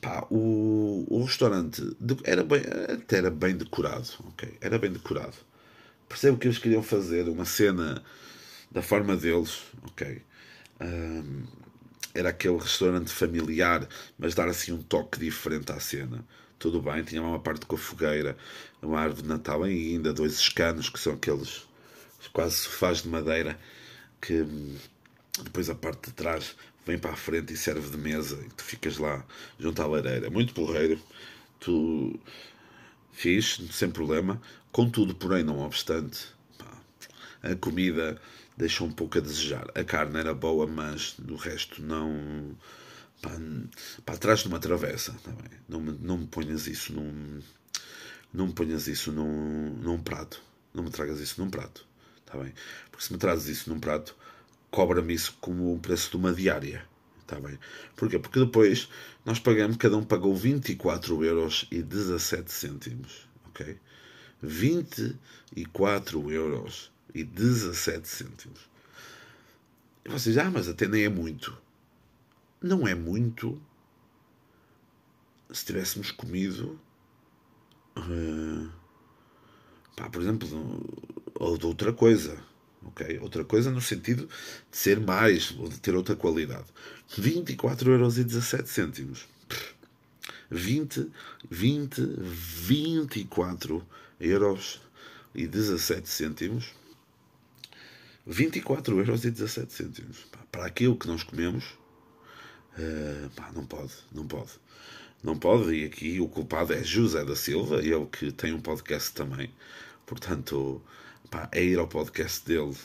Pá, 0.00 0.26
o, 0.30 1.06
o 1.08 1.24
restaurante 1.24 1.82
era 2.24 2.42
bem, 2.42 2.62
até 2.88 3.18
era 3.18 3.30
bem 3.30 3.54
decorado, 3.54 4.08
ok? 4.28 4.56
Era 4.60 4.78
bem 4.78 4.90
decorado. 4.92 5.36
Percebo 6.08 6.38
que 6.38 6.46
eles 6.46 6.58
queriam 6.58 6.82
fazer 6.82 7.28
uma 7.28 7.44
cena 7.44 8.02
da 8.70 8.82
forma 8.82 9.16
deles, 9.16 9.62
ok? 9.82 10.22
Um, 10.80 11.44
era 12.14 12.30
aquele 12.30 12.56
restaurante 12.56 13.10
familiar, 13.12 13.86
mas 14.18 14.34
dar 14.34 14.48
assim 14.48 14.72
um 14.72 14.82
toque 14.82 15.20
diferente 15.20 15.70
à 15.70 15.78
cena. 15.78 16.24
Tudo 16.58 16.80
bem, 16.80 17.02
tinha 17.04 17.22
uma 17.22 17.38
parte 17.38 17.66
com 17.66 17.76
a 17.76 17.78
fogueira, 17.78 18.36
uma 18.82 19.00
árvore 19.00 19.22
de 19.22 19.28
Natal 19.28 19.62
ainda, 19.62 20.12
dois 20.12 20.34
escanos, 20.34 20.88
que 20.88 20.98
são 20.98 21.12
aqueles 21.14 21.68
quase 22.32 22.56
sofás 22.56 23.02
de 23.02 23.08
madeira, 23.08 23.58
que 24.20 24.44
depois 25.44 25.68
a 25.70 25.74
parte 25.74 26.08
de 26.08 26.12
trás 26.12 26.56
vem 26.86 26.98
para 26.98 27.12
a 27.12 27.16
frente 27.16 27.52
e 27.52 27.56
serve 27.56 27.90
de 27.90 27.96
mesa, 27.96 28.42
e 28.46 28.50
tu 28.50 28.64
ficas 28.64 28.98
lá 28.98 29.24
junto 29.58 29.80
à 29.82 29.86
lareira. 29.86 30.30
Muito 30.30 30.54
porreiro, 30.54 31.00
tu 31.58 32.18
fiz, 33.12 33.60
sem 33.72 33.90
problema. 33.90 34.40
Contudo, 34.72 35.14
porém, 35.14 35.44
não 35.44 35.60
obstante, 35.60 36.26
pá, 36.58 36.70
a 37.42 37.54
comida 37.56 38.20
deixou 38.56 38.86
um 38.86 38.92
pouco 38.92 39.18
a 39.18 39.20
desejar. 39.20 39.66
A 39.74 39.84
carne 39.84 40.18
era 40.18 40.34
boa, 40.34 40.66
mas 40.66 41.16
no 41.18 41.36
resto 41.36 41.82
não. 41.82 42.56
Pá 44.04 44.14
atrás 44.14 44.40
de 44.40 44.48
uma 44.48 44.58
travessa, 44.58 45.12
tá 45.22 45.32
não, 45.68 45.80
me, 45.80 45.92
não 46.00 46.18
me 46.18 46.26
ponhas 46.26 46.66
isso 46.66 46.92
num. 46.92 47.40
Não 48.32 48.46
me 48.46 48.52
ponhas 48.52 48.86
isso 48.86 49.10
num, 49.12 49.74
num 49.74 50.00
prato. 50.00 50.40
Não 50.72 50.84
me 50.84 50.90
tragas 50.90 51.18
isso 51.20 51.40
num 51.42 51.50
prato. 51.50 51.84
Tá 52.24 52.38
bem? 52.38 52.54
Porque 52.90 53.04
se 53.04 53.12
me 53.12 53.18
trazes 53.18 53.48
isso 53.48 53.70
num 53.70 53.80
prato, 53.80 54.16
cobra-me 54.70 55.14
isso 55.14 55.36
como 55.40 55.74
o 55.74 55.78
preço 55.78 56.10
de 56.10 56.16
uma 56.16 56.32
diária. 56.32 56.84
Tá 57.26 57.38
bem? 57.38 57.58
Porquê? 57.96 58.18
Porque 58.18 58.40
depois 58.40 58.88
nós 59.24 59.38
pagamos, 59.38 59.76
cada 59.76 59.96
um 59.96 60.02
pagou 60.02 60.34
24 60.34 61.24
euros 61.24 61.66
e 61.70 61.82
17 61.82 62.50
cêntimos. 62.50 63.28
Ok? 63.48 63.78
24 64.42 66.30
euros 66.30 66.90
e 67.14 67.22
17 67.22 68.08
cêntimos. 68.08 68.68
E 70.04 70.08
vocês, 70.08 70.36
ah, 70.38 70.50
mas 70.50 70.68
até 70.68 70.88
nem 70.88 71.04
é 71.04 71.08
muito. 71.08 71.56
Não 72.60 72.86
é 72.86 72.94
muito 72.94 73.60
se 75.52 75.64
tivéssemos 75.64 76.10
comido, 76.10 76.78
uh, 77.96 78.70
pá, 79.96 80.08
por 80.08 80.22
exemplo, 80.22 80.48
ou 81.34 81.58
de 81.58 81.66
outra 81.66 81.92
coisa. 81.92 82.42
Ok 82.82 83.18
Outra 83.20 83.44
coisa 83.44 83.70
no 83.70 83.80
sentido 83.80 84.28
de 84.70 84.76
ser 84.76 85.00
mais 85.00 85.54
ou 85.58 85.68
de 85.68 85.78
ter 85.78 85.94
outra 85.94 86.16
qualidade. 86.16 86.66
24 87.16 87.90
euros 87.90 88.18
e 88.18 88.24
17 88.24 88.68
cêntimos. 88.68 89.26
20, 90.50 91.10
20, 91.48 92.00
24 92.18 93.86
euros 94.20 94.80
e 95.34 95.46
17 95.46 96.08
cêntimos. 96.08 96.72
24 98.26 98.98
euros 98.98 99.24
e 99.24 99.30
17 99.30 99.72
cêntimos. 99.72 100.26
Para 100.50 100.66
aquilo 100.66 100.96
que 100.96 101.06
nós 101.06 101.22
comemos, 101.22 101.64
uh, 102.78 103.30
pá, 103.34 103.50
não 103.54 103.64
pode, 103.64 103.92
não 104.12 104.26
pode. 104.26 104.50
Não 105.22 105.38
pode, 105.38 105.74
e 105.74 105.84
aqui 105.84 106.20
o 106.20 106.28
culpado 106.28 106.72
é 106.72 106.82
José 106.82 107.24
da 107.24 107.36
Silva, 107.36 107.80
ele 107.80 108.06
que 108.06 108.32
tem 108.32 108.54
um 108.54 108.60
podcast 108.60 109.12
também. 109.12 109.52
Portanto, 110.06 110.82
pá, 111.30 111.48
é 111.52 111.62
ir 111.62 111.78
ao 111.78 111.86
podcast 111.86 112.44
dele 112.46 112.76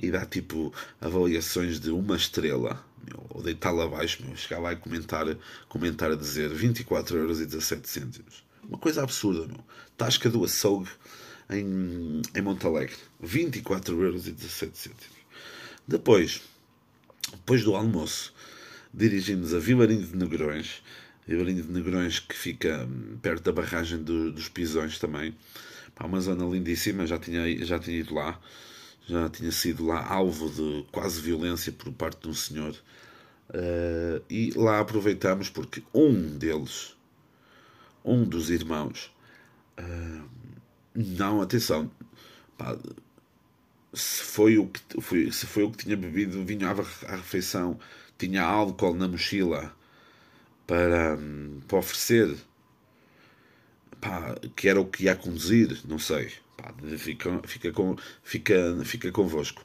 e 0.00 0.10
dar 0.10 0.26
tipo 0.26 0.72
avaliações 1.00 1.80
de 1.80 1.90
uma 1.90 2.16
estrela, 2.16 2.84
meu, 3.04 3.26
ou 3.30 3.42
deitá-la 3.42 3.84
abaixo, 3.84 4.24
meu, 4.24 4.36
chegar 4.36 4.60
lá 4.60 4.72
e 4.72 4.76
comentar, 4.76 5.26
comentar 5.68 6.12
a 6.12 6.14
dizer 6.14 6.48
24 6.50 7.18
euros 7.18 7.40
e 7.40 7.46
17 7.46 7.88
cêntimos. 7.88 8.44
Uma 8.68 8.78
coisa 8.78 9.02
absurda, 9.02 9.46
meu. 9.46 9.58
Tasca 9.96 10.30
do 10.30 10.44
açougue 10.44 10.90
em, 11.50 12.22
em 12.34 12.42
Montalegre. 12.42 12.94
24 13.20 14.00
euros 14.02 14.28
e 14.28 14.32
17 14.32 14.78
cêntimos. 14.78 15.18
Depois, 15.86 16.42
depois 17.32 17.64
do 17.64 17.74
almoço, 17.74 18.32
dirigimos 18.92 19.54
a 19.54 19.58
Vilarinho 19.58 20.06
de 20.06 20.16
Negrões. 20.16 20.82
Vilarinho 21.28 21.62
de 21.62 21.70
Negrões 21.70 22.18
que 22.18 22.34
fica 22.34 22.86
hum, 22.86 23.18
perto 23.20 23.44
da 23.44 23.52
barragem 23.52 24.02
do, 24.02 24.32
dos 24.32 24.48
Pisões 24.48 24.98
também. 24.98 25.36
Pá, 25.94 26.06
uma 26.06 26.20
zona 26.20 26.44
lindíssima, 26.46 27.06
já 27.06 27.18
tinha, 27.18 27.64
já 27.64 27.78
tinha 27.78 27.98
ido 27.98 28.14
lá. 28.14 28.40
Já 29.06 29.28
tinha 29.28 29.52
sido 29.52 29.84
lá 29.86 30.06
alvo 30.06 30.50
de 30.50 30.86
quase 30.90 31.20
violência 31.20 31.70
por 31.70 31.92
parte 31.92 32.22
de 32.22 32.28
um 32.28 32.34
senhor. 32.34 32.74
Uh, 33.50 34.22
e 34.28 34.52
lá 34.56 34.80
aproveitamos 34.80 35.48
porque 35.50 35.82
um 35.94 36.36
deles, 36.36 36.94
um 38.04 38.24
dos 38.24 38.50
irmãos, 38.50 39.10
uh, 39.78 40.28
não, 40.94 41.42
atenção. 41.42 41.90
Pá, 42.56 42.76
se 43.92 44.22
foi 44.22 44.58
o 44.58 44.66
que 44.66 45.00
foi, 45.00 45.30
se 45.30 45.46
foi 45.46 45.62
o 45.64 45.70
que 45.70 45.84
tinha 45.84 45.96
bebido 45.96 46.44
vinho 46.44 46.68
à, 46.68 46.72
refeição, 47.16 47.78
tinha 48.18 48.42
álcool 48.42 48.94
na 48.94 49.08
mochila 49.08 49.74
para, 50.68 51.18
para 51.66 51.78
oferecer, 51.78 52.36
pá, 54.00 54.36
que 54.54 54.68
era 54.68 54.80
o 54.80 54.86
que 54.86 55.04
ia 55.04 55.16
conduzir, 55.16 55.80
não 55.88 55.98
sei. 55.98 56.32
Pá, 56.56 56.72
fica, 56.96 57.40
fica, 57.44 57.72
com, 57.72 57.96
fica, 58.22 58.54
fica 58.84 59.10
convosco. 59.10 59.64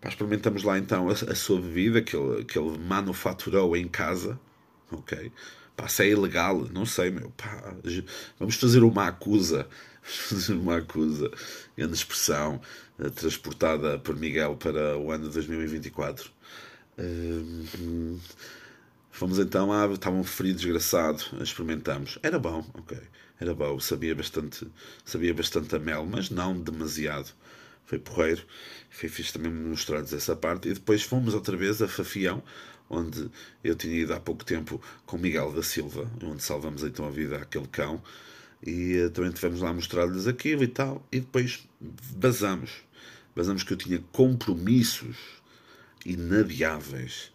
Pá, 0.00 0.10
experimentamos 0.10 0.64
lá 0.64 0.78
então 0.78 1.08
a, 1.08 1.12
a, 1.12 1.34
sua 1.34 1.60
bebida 1.60 2.02
que 2.02 2.16
ele, 2.16 2.44
que 2.44 2.58
ele 2.58 2.76
manufaturou 2.76 3.74
em 3.76 3.88
casa, 3.88 4.38
ok? 4.90 5.32
Pá, 5.76 5.88
se 5.88 6.02
é 6.02 6.08
ilegal, 6.08 6.68
não 6.72 6.84
sei, 6.84 7.10
meu. 7.10 7.30
Pá, 7.30 7.74
vamos 8.38 8.56
fazer 8.56 8.82
uma 8.82 9.06
acusa 9.06 9.66
uma 10.50 10.78
acusa, 10.78 11.30
grande 11.76 11.94
expressão, 11.94 12.60
eh, 12.98 13.10
transportada 13.10 13.98
por 13.98 14.16
Miguel 14.16 14.56
para 14.56 14.98
o 14.98 15.10
ano 15.10 15.28
de 15.28 15.34
2024. 15.34 16.30
Uh, 16.98 18.18
fomos 19.12 19.38
então 19.38 19.72
a. 19.72 19.86
Estava 19.86 20.16
um 20.16 20.24
frio 20.24 20.52
desgraçado, 20.52 21.22
experimentamos. 21.40 22.18
Era 22.22 22.38
bom, 22.38 22.66
ok. 22.74 22.98
Era 23.38 23.54
bom, 23.54 23.78
sabia 23.78 24.14
bastante, 24.14 24.66
sabia 25.04 25.32
bastante 25.32 25.76
a 25.76 25.78
mel, 25.78 26.04
mas 26.04 26.30
não 26.30 26.58
demasiado. 26.60 27.30
Foi 27.84 27.98
porreiro. 27.98 28.42
Foi 28.90 29.08
fixe 29.08 29.32
também 29.32 29.52
mostrar-lhes 29.52 30.12
essa 30.12 30.34
parte. 30.34 30.68
E 30.68 30.74
depois 30.74 31.02
fomos 31.02 31.34
outra 31.34 31.56
vez 31.56 31.80
a 31.80 31.86
Fafião, 31.86 32.42
onde 32.90 33.30
eu 33.62 33.76
tinha 33.76 33.94
ido 33.94 34.14
há 34.14 34.20
pouco 34.20 34.44
tempo 34.44 34.80
com 35.06 35.16
Miguel 35.16 35.52
da 35.52 35.62
Silva, 35.62 36.10
onde 36.22 36.42
salvamos 36.42 36.82
então 36.82 37.06
a 37.06 37.10
vida 37.10 37.36
àquele 37.36 37.68
cão 37.68 38.02
e 38.64 39.02
uh, 39.02 39.10
também 39.10 39.32
tivemos 39.32 39.60
lá 39.60 39.70
a 39.70 39.74
mostrar-lhes 39.74 40.26
aquilo 40.26 40.62
e 40.62 40.68
tal, 40.68 41.06
e 41.10 41.20
depois 41.20 41.66
basamos. 42.14 42.70
Basamos 43.34 43.62
que 43.62 43.72
eu 43.72 43.76
tinha 43.76 43.98
compromissos 44.12 45.16
inadiáveis. 46.06 47.31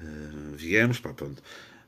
Uh, 0.00 0.56
viemos, 0.56 0.98
pá, 0.98 1.12
pronto. 1.12 1.42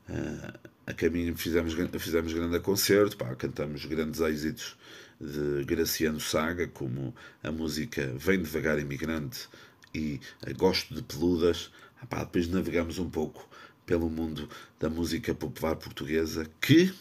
Uh, 0.09 0.59
a 0.85 0.93
caminho 0.93 1.35
fizemos, 1.37 1.73
fizemos 1.73 2.33
grande 2.33 2.59
concerto, 2.59 3.17
pá, 3.17 3.33
cantamos 3.35 3.85
grandes 3.85 4.19
êxitos 4.19 4.75
de 5.19 5.63
Graciano 5.63 6.19
Saga, 6.19 6.67
como 6.67 7.15
a 7.41 7.51
música 7.51 8.13
Vem 8.17 8.41
Devagar 8.41 8.79
Imigrante 8.79 9.47
e 9.93 10.19
Gosto 10.57 10.93
de 10.93 11.01
Peludas. 11.01 11.71
Ah, 12.01 12.05
pá, 12.05 12.19
depois 12.23 12.47
navegamos 12.47 12.99
um 12.99 13.09
pouco 13.09 13.49
pelo 13.85 14.09
mundo 14.09 14.49
da 14.79 14.89
música 14.89 15.33
popular 15.33 15.75
portuguesa, 15.75 16.49
que 16.59 16.93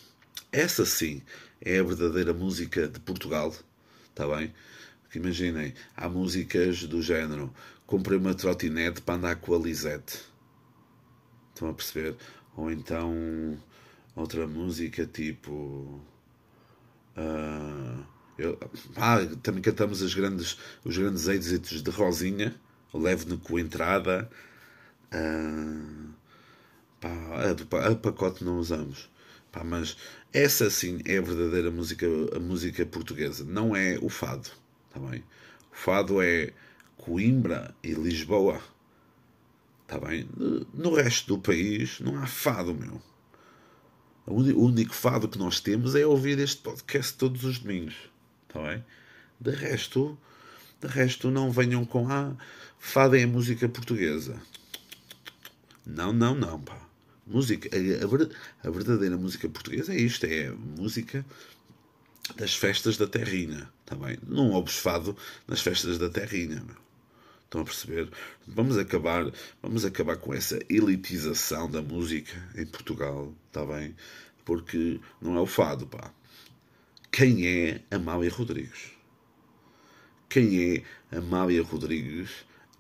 essa 0.51 0.85
sim 0.85 1.23
é 1.61 1.79
a 1.79 1.83
verdadeira 1.83 2.33
música 2.33 2.89
de 2.89 3.01
Portugal, 3.01 3.55
está 4.09 4.27
bem? 4.29 4.53
Imaginem, 5.15 5.75
há 5.97 6.09
músicas 6.09 6.85
do 6.85 7.03
género 7.03 7.53
comprei 7.87 8.19
uma 8.19 8.35
trotinete 8.35 9.03
para 9.03 9.17
andar 9.17 9.37
com 9.37 9.55
a 9.55 9.59
Lisette. 9.59 10.19
Estão 11.55 11.69
a 11.69 11.75
perceber? 11.75 12.17
Ou 12.57 12.71
então 12.71 13.59
outra 14.15 14.47
música 14.47 15.07
tipo. 15.07 16.01
Uh, 17.17 18.05
eu, 18.39 18.59
ah, 18.97 19.19
também 19.43 19.63
cantamos 19.63 20.03
as 20.03 20.15
grandes, 20.15 20.59
os 20.85 20.97
grandes 20.97 21.29
êxitos 21.29 21.83
de 21.83 21.91
Rosinha, 21.91 22.55
Leve-no 22.93 23.39
com 23.39 23.59
entrada. 23.59 24.31
Uh, 25.15 26.11
pá, 27.01 27.09
a, 27.51 27.53
do, 27.53 27.77
a 27.77 27.95
pacote 27.95 28.45
não 28.45 28.59
usamos. 28.59 29.11
Pá, 29.51 29.63
mas 29.65 29.97
essa 30.33 30.71
sim 30.71 31.01
é 31.05 31.19
a 31.19 31.23
verdadeira 31.23 31.71
música, 31.71 32.07
a 32.35 32.41
música 32.41 32.87
portuguesa, 32.87 33.45
não 33.45 33.77
é 33.77 33.99
o 34.01 34.09
fado. 34.09 34.51
Tá 34.91 34.99
bem? 35.01 35.23
O 35.73 35.77
fado 35.77 36.23
é 36.23 36.53
Coimbra 36.97 37.75
e 37.83 37.93
Lisboa. 37.93 38.61
Tá 39.93 39.99
bem? 39.99 40.27
No 40.73 40.95
resto 40.95 41.37
do 41.37 41.39
país 41.39 42.01
não 42.01 42.17
há 42.17 42.27
fado, 42.27 42.75
meu. 42.75 42.99
O 44.25 44.65
único 44.65 44.95
fado 44.95 45.29
que 45.29 45.37
nós 45.37 45.61
temos 45.61 45.95
é 45.95 46.07
ouvir 46.07 46.39
este 46.39 46.63
podcast 46.63 47.13
todos 47.13 47.45
os 47.45 47.59
domingos. 47.59 47.95
Está 48.49 48.63
bem? 48.63 48.83
De 49.39 49.51
resto, 49.51 50.19
de 50.81 50.89
resto 50.89 51.31
não 51.31 51.51
venham 51.51 51.85
com 51.85 52.11
ah, 52.11 52.35
fado 52.79 53.17
é 53.17 53.27
música 53.27 53.69
portuguesa. 53.69 54.41
Não, 55.85 56.11
não, 56.11 56.35
não, 56.35 56.59
pá. 56.59 56.89
Música, 57.27 57.69
a, 57.77 58.67
a, 58.67 58.71
verdadeira 58.71 59.19
música 59.19 59.47
portuguesa 59.47 59.93
é 59.93 59.99
isto, 59.99 60.25
é 60.25 60.51
música 60.51 61.23
das 62.35 62.55
festas 62.55 62.97
da 62.97 63.07
terrina, 63.07 63.71
também. 63.85 64.17
Tá 64.17 64.23
não 64.27 64.53
ouves 64.53 64.77
fado 64.77 65.15
nas 65.47 65.61
festas 65.61 65.99
da 65.99 66.09
terrina, 66.09 66.65
meu. 66.67 66.82
Estão 67.53 67.61
a 67.61 67.65
perceber? 67.67 68.09
Vamos 68.47 68.79
acabar, 68.79 69.31
vamos 69.61 69.85
acabar 69.85 70.17
com 70.17 70.33
essa 70.33 70.59
elitização 70.71 71.71
da 71.71 71.83
música 71.83 72.33
em 72.57 72.65
Portugal, 72.65 73.31
está 73.47 73.63
bem? 73.67 73.95
Porque 74.43 74.99
não 75.21 75.37
é 75.37 75.41
o 75.43 75.45
fado, 75.45 75.87
pá. 75.87 76.15
Quem 77.11 77.47
é 77.47 77.83
Amália 77.91 78.31
Rodrigues? 78.31 78.93
Quem 80.31 80.83
é 81.13 81.19
Amália 81.19 81.63
Rodrigues 81.63 82.31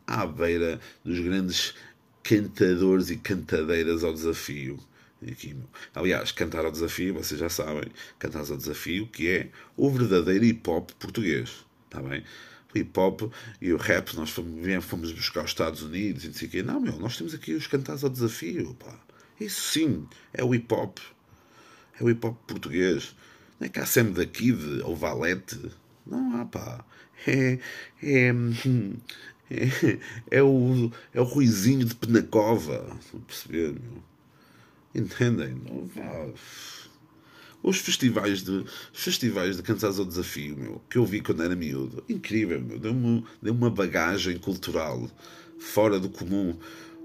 à 0.06 0.24
beira 0.24 0.80
dos 1.04 1.20
grandes 1.20 1.74
cantadores 2.22 3.10
e 3.10 3.18
cantadeiras 3.18 4.02
ao 4.02 4.14
desafio? 4.14 4.78
Aqui, 5.30 5.54
aliás, 5.94 6.32
cantar 6.32 6.64
ao 6.64 6.72
desafio, 6.72 7.12
vocês 7.12 7.38
já 7.38 7.50
sabem, 7.50 7.92
cantar 8.18 8.38
ao 8.38 8.56
desafio, 8.56 9.06
que 9.06 9.28
é 9.28 9.50
o 9.76 9.90
verdadeiro 9.90 10.46
hip 10.46 10.70
hop 10.70 10.92
português, 10.92 11.66
está 11.84 12.00
bem? 12.00 12.24
O 12.74 12.78
hip 12.78 12.98
hop 12.98 13.22
e 13.60 13.72
o 13.72 13.76
rap, 13.76 14.14
nós 14.14 14.30
fomos, 14.30 14.84
fomos 14.84 15.12
buscar 15.12 15.40
aos 15.40 15.50
Estados 15.50 15.82
Unidos 15.82 16.24
e 16.40 16.44
o 16.44 16.48
quê. 16.48 16.62
Não, 16.62 16.80
meu, 16.80 16.98
nós 16.98 17.16
temos 17.16 17.34
aqui 17.34 17.54
os 17.54 17.66
cantados 17.66 18.04
ao 18.04 18.10
desafio, 18.10 18.74
pá. 18.74 18.98
Isso 19.40 19.72
sim 19.72 20.06
é 20.32 20.44
o 20.44 20.54
hip 20.54 20.72
hop. 20.72 20.98
É 22.00 22.04
o 22.04 22.10
hip 22.10 22.26
hop 22.26 22.36
português. 22.46 23.14
Não 23.58 23.66
é 23.66 23.68
que 23.68 23.80
há 23.80 23.86
sempre 23.86 24.14
da 24.14 24.26
Kid 24.26 24.82
ou 24.82 24.96
Valete. 24.96 25.58
Não 26.06 26.40
há, 26.40 26.44
pá. 26.44 26.84
É, 27.26 27.58
é, 28.02 28.28
é, 29.50 29.98
é, 30.30 30.42
o, 30.42 30.90
é 31.12 31.20
o 31.20 31.24
Ruizinho 31.24 31.84
de 31.84 31.94
Penacova. 31.94 32.96
Estão 33.00 33.20
a 33.20 33.24
perceber, 33.24 33.72
meu? 33.72 34.02
Entendem? 34.94 35.54
Não, 35.54 35.86
vá 35.86 36.28
os 37.62 37.78
festivais 37.78 38.42
de 38.42 38.64
festivais 38.92 39.56
de 39.56 39.62
cantares 39.62 39.98
ao 39.98 40.04
desafio, 40.04 40.56
meu, 40.56 40.82
que 40.90 40.98
eu 40.98 41.04
vi 41.04 41.20
quando 41.20 41.42
era 41.42 41.54
miúdo. 41.54 42.02
Incrível, 42.08 42.60
meu. 42.60 42.78
Deu-me 42.78 43.24
deu 43.40 43.54
uma 43.54 43.70
bagagem 43.70 44.38
cultural 44.38 45.08
fora 45.58 46.00
do 46.00 46.08
comum. 46.08 46.58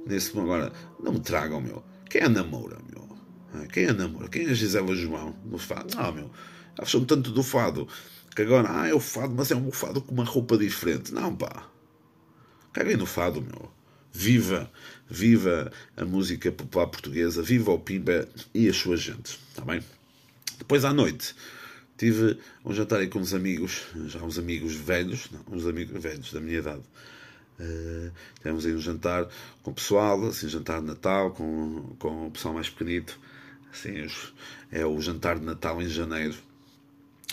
Nesse 0.05 0.37
agora, 0.37 0.71
não 0.99 1.13
me 1.13 1.19
tragam, 1.19 1.61
meu. 1.61 1.83
Quem 2.09 2.21
é 2.21 2.29
namora, 2.29 2.77
meu? 2.91 3.07
Ah, 3.53 3.67
quem 3.67 3.85
é 3.85 3.93
namora? 3.93 4.29
Quem 4.29 4.47
é 4.47 4.53
Gisela 4.53 4.95
João 4.95 5.35
no 5.45 5.57
fado? 5.57 5.93
Ah, 5.97 6.11
meu. 6.11 6.31
Acham 6.77 7.03
tanto 7.05 7.31
do 7.31 7.43
fado 7.43 7.87
que 8.35 8.43
agora, 8.43 8.69
ah, 8.69 8.87
é 8.87 8.93
o 8.93 8.99
fado, 8.99 9.33
mas 9.35 9.51
é 9.51 9.55
um 9.55 9.71
fado 9.71 10.01
com 10.01 10.13
uma 10.13 10.23
roupa 10.23 10.57
diferente. 10.57 11.13
Não, 11.13 11.35
pá. 11.35 11.67
Caguei 12.71 12.95
no 12.95 13.05
fado, 13.05 13.41
meu. 13.41 13.71
Viva, 14.11 14.71
viva 15.09 15.71
a 15.95 16.05
música 16.05 16.51
popular 16.51 16.87
portuguesa, 16.87 17.41
viva 17.43 17.71
o 17.71 17.79
Pimba 17.79 18.27
e 18.53 18.67
as 18.69 18.77
suas 18.77 19.01
gentes, 19.01 19.39
está 19.51 19.63
bem? 19.63 19.81
Depois 20.57 20.83
à 20.85 20.93
noite 20.93 21.35
tive 21.97 22.37
um 22.63 22.73
jantar 22.73 22.99
aí 22.99 23.07
com 23.07 23.19
uns 23.19 23.33
amigos, 23.33 23.87
já 24.05 24.21
uns 24.21 24.37
amigos 24.37 24.75
velhos, 24.75 25.29
não, 25.31 25.43
uns 25.55 25.65
amigos 25.65 26.01
velhos 26.01 26.31
da 26.31 26.39
minha 26.39 26.59
idade. 26.59 26.83
Uh, 27.59 28.11
tivemos 28.35 28.65
aí 28.65 28.75
um 28.75 28.79
jantar 28.79 29.27
com 29.63 29.71
o 29.71 29.73
pessoal, 29.73 30.23
assim, 30.27 30.47
jantar 30.47 30.79
de 30.79 30.87
Natal 30.87 31.31
com, 31.31 31.95
com 31.97 32.27
o 32.27 32.31
pessoal 32.31 32.53
mais 32.53 32.69
pequenito. 32.69 33.19
Assim, 33.71 34.07
é 34.71 34.85
o 34.85 35.01
jantar 35.01 35.39
de 35.39 35.45
Natal 35.45 35.81
em 35.81 35.89
janeiro. 35.89 36.35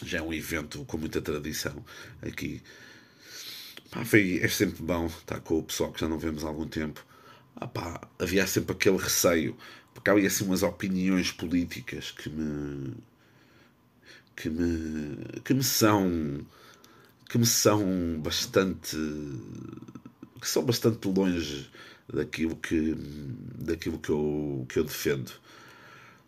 Já 0.03 0.19
é 0.19 0.23
um 0.23 0.33
evento 0.33 0.85
com 0.87 0.97
muita 0.97 1.21
tradição 1.21 1.85
aqui. 2.23 2.63
Pá, 3.91 4.05
foi, 4.05 4.41
é 4.43 4.49
sempre 4.49 4.83
bom 4.83 5.07
estar 5.07 5.41
com 5.41 5.59
o 5.59 5.63
pessoal 5.63 5.93
que 5.93 6.01
já 6.01 6.09
não 6.09 6.19
vemos 6.19 6.43
há 6.43 6.49
algum 6.49 6.67
tempo. 6.67 7.05
Ah, 7.55 7.69
pá, 7.69 8.01
havia 8.19 8.47
sempre 8.47 8.73
aquele 8.73 8.97
receio, 8.97 9.57
porque 9.93 10.11
havia 10.11 10.27
assim 10.27 10.45
umas 10.45 10.63
opiniões 10.63 11.31
políticas 11.31 12.11
que 12.11 12.29
me 12.29 12.95
que 14.37 14.49
me, 14.51 15.41
que 15.45 15.55
me 15.55 15.63
são 15.63 16.45
que 17.29 17.39
me 17.39 17.47
são 17.47 18.21
bastante 18.21 18.97
que 20.41 20.49
são 20.49 20.65
bastante 20.65 21.09
longe 21.09 21.71
daquilo 22.13 22.57
que 22.57 22.95
daquilo 23.59 23.99
que 23.99 24.11
eu, 24.11 24.67
que 24.69 24.79
eu 24.79 24.85
defendo. 24.85 25.33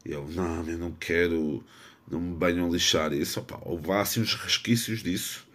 Eu 0.05 0.29
não, 0.29 0.69
eu 0.69 0.79
não 0.79 0.92
quero, 0.92 1.64
não 2.11 2.21
me 2.21 2.38
venham 2.38 2.71
lixar 2.73 3.12
isso. 3.12 3.40
Opa, 3.40 3.61
houve 3.62 3.90
assim 3.92 4.21
uns 4.21 4.35
resquícios 4.35 5.03
disso. 5.03 5.47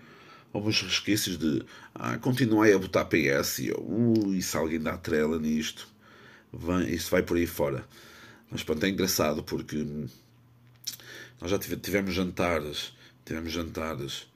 Houve 0.53 0.69
uns 0.69 0.81
resquícios 0.81 1.37
de 1.37 1.63
ah, 1.95 2.17
continuei 2.17 2.73
a 2.73 2.77
botar 2.79 3.05
PS 3.05 3.59
e 3.59 3.67
eu, 3.67 3.81
ui, 3.81 4.41
se 4.41 4.57
alguém 4.57 4.79
dá 4.79 4.97
trela 4.97 5.39
nisto, 5.39 5.87
vem, 6.53 6.93
isso 6.93 7.09
vai 7.09 7.23
por 7.23 7.37
aí 7.37 7.47
fora. 7.47 7.85
Mas 8.51 8.63
pronto, 8.63 8.85
é 8.85 8.89
engraçado 8.89 9.43
porque 9.43 9.85
nós 11.41 11.49
já 11.49 11.57
tivemos 11.57 12.13
jantares, 12.13 12.93
tivemos 13.25 13.51
jantares 13.51 14.31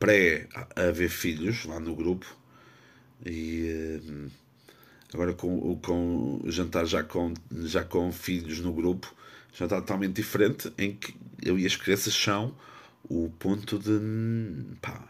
pré 0.00 0.48
haver 0.74 1.08
filhos 1.10 1.64
lá 1.66 1.78
no 1.78 1.94
grupo 1.94 2.26
e 3.24 4.00
eh, 4.00 4.30
agora 5.12 5.34
com, 5.34 5.76
com 5.76 6.40
jantar 6.46 6.86
já 6.86 7.04
com, 7.04 7.34
já 7.64 7.84
com 7.84 8.10
filhos 8.10 8.60
no 8.60 8.72
grupo 8.72 9.14
já 9.52 9.66
está 9.66 9.76
totalmente 9.80 10.14
diferente 10.14 10.72
em 10.78 10.96
que 10.96 11.14
eu 11.42 11.58
e 11.58 11.66
as 11.66 11.76
crianças 11.76 12.14
são 12.14 12.56
o 13.04 13.30
ponto 13.38 13.78
de 13.78 14.00
pá, 14.80 15.06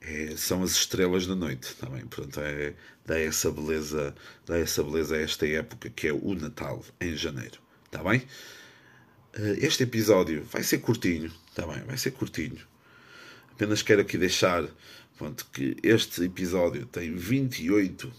é, 0.00 0.34
são 0.36 0.62
as 0.62 0.72
estrelas 0.72 1.26
da 1.26 1.34
noite 1.34 1.74
também 1.76 2.04
portanto 2.06 2.40
é, 2.40 2.74
dá 3.06 3.18
essa 3.18 3.50
beleza 3.50 4.14
dá 4.44 4.58
essa 4.58 4.82
beleza 4.82 5.16
a 5.16 5.20
esta 5.20 5.46
época 5.46 5.88
que 5.88 6.06
é 6.06 6.12
o 6.12 6.34
Natal 6.34 6.84
em 7.00 7.16
janeiro 7.16 7.58
está 7.86 8.04
bem? 8.04 8.22
Eh, 9.34 9.58
este 9.60 9.82
episódio 9.82 10.44
vai 10.44 10.62
ser 10.62 10.78
curtinho, 10.78 11.32
está 11.48 11.66
bem, 11.66 11.82
vai 11.84 11.96
ser 11.96 12.12
curtinho. 12.12 12.60
Apenas 13.52 13.82
quero 13.82 14.02
aqui 14.02 14.16
deixar 14.16 14.64
pronto, 15.16 15.46
que 15.52 15.76
este 15.82 16.22
episódio 16.22 16.86
tem 16.86 17.14
28 17.14 18.10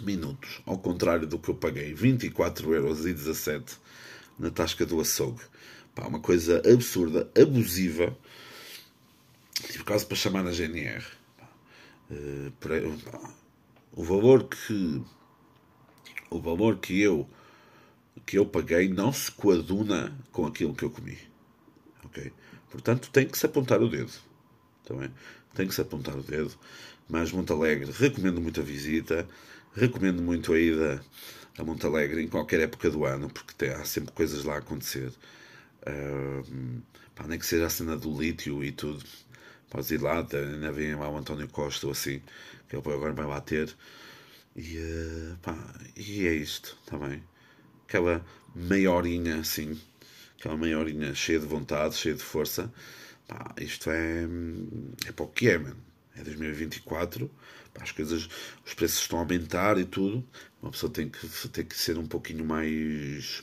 minutos, 0.00 0.62
ao 0.64 0.78
contrário 0.78 1.26
do 1.26 1.38
que 1.38 1.50
eu 1.50 1.54
paguei, 1.54 1.94
24,17€ 1.94 3.76
na 4.38 4.50
tasca 4.50 4.86
do 4.86 5.00
açougue. 5.00 5.42
Pá, 5.94 6.06
uma 6.06 6.20
coisa 6.20 6.62
absurda, 6.70 7.30
abusiva. 7.38 8.16
Tive 9.70 9.84
quase 9.84 10.06
para 10.06 10.16
chamar 10.16 10.42
na 10.42 10.52
GNR. 10.52 11.04
Uh, 12.10 12.50
pá, 12.52 13.34
o 13.92 14.02
valor 14.02 14.48
que 14.48 15.02
o 16.30 16.40
valor 16.40 16.78
que 16.78 17.00
eu 17.00 17.28
que 18.26 18.38
eu 18.38 18.46
paguei 18.46 18.88
não 18.88 19.12
se 19.12 19.30
coaduna 19.30 20.16
com 20.32 20.46
aquilo 20.46 20.74
que 20.74 20.84
eu 20.84 20.90
comi. 20.90 21.18
Ok? 22.04 22.32
Portanto, 22.70 23.10
tem 23.10 23.26
que 23.26 23.38
se 23.38 23.46
apontar 23.46 23.82
o 23.82 23.88
dedo. 23.88 24.12
Também 24.84 25.10
tem 25.54 25.66
que 25.66 25.74
se 25.74 25.80
apontar 25.80 26.16
o 26.16 26.22
dedo. 26.22 26.52
Mas 27.08 27.32
Montalegre, 27.32 27.90
recomendo 27.90 28.40
muito 28.40 28.60
a 28.60 28.64
visita, 28.64 29.28
recomendo 29.74 30.22
muito 30.22 30.52
a 30.52 30.60
ida 30.60 31.04
a 31.58 31.64
Montalegre 31.64 32.22
em 32.22 32.28
qualquer 32.28 32.60
época 32.60 32.90
do 32.90 33.04
ano, 33.04 33.28
porque 33.28 33.52
tem, 33.54 33.70
há 33.70 33.84
sempre 33.84 34.12
coisas 34.12 34.44
lá 34.44 34.54
a 34.54 34.58
acontecer. 34.58 35.12
Uh, 35.82 36.80
pá, 37.14 37.26
nem 37.26 37.38
que 37.38 37.46
seja 37.46 37.66
a 37.66 37.70
cena 37.70 37.96
do 37.96 38.16
lítio 38.18 38.62
e 38.64 38.72
tudo. 38.72 39.04
Podes 39.68 39.90
ir 39.90 40.00
lá, 40.00 40.18
ainda 40.18 40.72
vem 40.72 40.94
lá 40.94 41.08
o 41.08 41.16
António 41.16 41.48
Costa 41.48 41.86
ou 41.86 41.92
assim, 41.92 42.22
que 42.68 42.76
ele 42.76 42.92
agora 42.92 43.12
vai 43.12 43.26
lá 43.26 43.40
ter. 43.40 43.74
E, 44.56 44.78
uh, 44.78 45.36
pá, 45.42 45.56
e 45.96 46.26
é 46.26 46.34
isto 46.34 46.76
também 46.86 47.22
aquela 47.90 48.24
meia 48.54 48.92
horinha 48.92 49.40
assim, 49.40 49.76
aquela 50.38 50.56
meia 50.56 50.78
horinha 50.78 51.12
cheia 51.12 51.40
de 51.40 51.46
vontade, 51.46 51.96
cheia 51.96 52.14
de 52.14 52.22
força. 52.22 52.72
Pá, 53.26 53.52
isto 53.58 53.90
é, 53.90 54.26
é 55.06 55.12
para 55.12 55.24
o 55.24 55.28
que 55.28 55.50
é, 55.50 55.58
mano. 55.58 55.76
É 56.14 56.22
2024, 56.22 57.28
pá, 57.74 57.82
as 57.82 57.90
coisas, 57.90 58.28
os 58.64 58.74
preços 58.74 59.00
estão 59.00 59.18
a 59.18 59.22
aumentar 59.22 59.76
e 59.76 59.84
tudo. 59.84 60.24
Uma 60.62 60.70
pessoa 60.70 60.92
tem 60.92 61.08
que, 61.08 61.48
tem 61.48 61.64
que 61.64 61.76
ser 61.76 61.98
um 61.98 62.06
pouquinho 62.06 62.44
mais, 62.44 63.42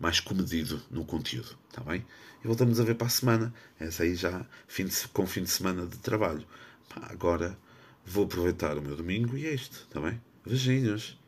mais 0.00 0.18
comedido 0.18 0.82
no 0.90 1.04
conteúdo, 1.04 1.58
está 1.68 1.82
bem? 1.82 2.06
E 2.42 2.46
voltamos 2.46 2.80
a 2.80 2.84
ver 2.84 2.94
para 2.94 3.06
a 3.06 3.10
semana. 3.10 3.52
Essa 3.78 4.04
aí 4.04 4.14
já 4.14 4.46
fim 4.66 4.86
de, 4.86 4.96
com 5.08 5.26
fim 5.26 5.42
de 5.42 5.50
semana 5.50 5.86
de 5.86 5.98
trabalho. 5.98 6.46
Pá, 6.88 7.06
agora 7.10 7.58
vou 8.04 8.24
aproveitar 8.24 8.78
o 8.78 8.82
meu 8.82 8.96
domingo 8.96 9.36
e 9.36 9.46
é 9.46 9.54
isto, 9.54 9.86
está 9.88 10.00
bem? 10.00 10.20
Beijinhos. 10.46 11.23